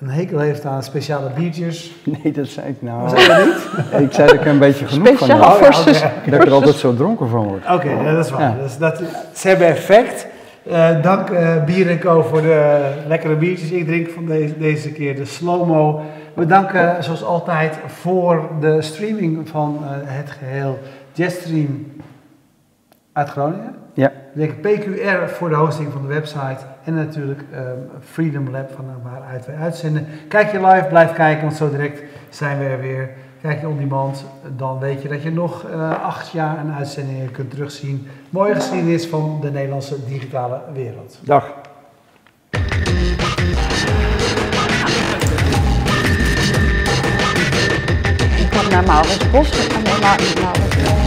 een 0.00 0.08
hekel 0.08 0.38
heeft 0.38 0.64
aan 0.64 0.82
speciale 0.82 1.30
biertjes. 1.36 1.94
Nee, 2.22 2.32
dat 2.32 2.46
zei 2.46 2.68
ik 2.68 2.82
nou. 2.82 3.08
Zei 3.08 3.20
je 3.22 3.44
niet? 3.44 4.02
Ik 4.02 4.12
zei 4.12 4.26
dat 4.26 4.36
ik 4.36 4.44
er 4.44 4.50
een 4.50 4.58
beetje 4.58 4.86
genoeg 4.86 5.06
van 5.06 5.16
speciaal 5.16 5.40
had. 5.40 5.86
Oh, 5.86 5.92
ja. 5.92 6.12
Dat 6.30 6.40
ik 6.40 6.46
er 6.46 6.52
altijd 6.52 6.74
zo 6.74 6.94
dronken 6.94 7.28
van 7.28 7.46
word. 7.46 7.70
Oké, 7.70 7.90
ja, 7.90 8.14
dat 8.14 8.24
is 8.24 8.30
waar. 8.30 8.40
Ja. 8.40 8.62
Dus 8.62 8.78
dat, 8.78 9.02
ze 9.32 9.48
hebben 9.48 9.66
effect. 9.66 10.26
Eh, 10.70 11.02
dank 11.02 11.30
eh 11.30 11.64
Bier 11.64 11.98
Co 11.98 12.22
voor 12.22 12.42
de 12.42 12.80
lekkere 13.06 13.36
biertjes. 13.36 13.70
Ik 13.70 13.86
drink 13.86 14.08
van 14.08 14.26
deze, 14.26 14.58
deze 14.58 14.92
keer 14.92 15.16
de 15.16 15.24
Slow-Mo. 15.24 16.00
We 16.34 16.46
danken 16.46 17.04
zoals 17.04 17.24
altijd 17.24 17.78
voor 17.86 18.48
de 18.60 18.82
streaming 18.82 19.48
van 19.48 19.78
eh, 19.82 19.90
het 20.04 20.30
geheel 20.30 20.78
Jetstream 21.12 21.86
uit 23.12 23.28
Groningen. 23.28 23.74
Ja, 23.94 24.12
We 24.38 24.46
denken 24.46 24.60
PQR 24.60 25.28
voor 25.28 25.48
de 25.48 25.54
hosting 25.54 25.92
van 25.92 26.02
de 26.02 26.08
website. 26.08 26.58
En 26.84 26.94
natuurlijk 26.94 27.42
ehm, 27.52 27.62
Freedom 28.10 28.50
Lab 28.50 28.70
van 28.74 28.84
waaruit 29.02 29.46
wij 29.46 29.56
uitzenden. 29.56 30.06
Kijk 30.28 30.52
je 30.52 30.66
live, 30.66 30.86
blijf 30.88 31.12
kijken, 31.12 31.44
want 31.44 31.56
zo 31.56 31.70
direct 31.70 32.02
zijn 32.28 32.58
we 32.58 32.64
er 32.64 32.80
weer. 32.80 33.10
Kijk 33.42 33.60
je 33.60 33.68
on 33.68 33.78
demand, 33.78 34.24
dan 34.56 34.78
weet 34.78 35.02
je 35.02 35.08
dat 35.08 35.22
je 35.22 35.30
nog 35.30 35.64
eh, 35.64 36.04
acht 36.04 36.30
jaar 36.30 36.56
aan 36.56 36.72
uitzendingen 36.72 37.30
kunt 37.30 37.50
terugzien. 37.50 38.06
Mooie 38.30 38.54
geschiedenis 38.54 39.06
van 39.06 39.38
de 39.40 39.50
Nederlandse 39.50 40.04
digitale 40.04 40.60
wereld. 40.72 41.18
dag. 41.22 41.52
Ik 48.36 48.52
had 48.52 48.70
naar 48.70 48.84
Maurits 48.86 49.30
Bos 49.30 49.50
gegaan. 49.50 49.82
Nee, 49.82 50.00
maar, 50.00 50.18
Maurits, 50.40 50.97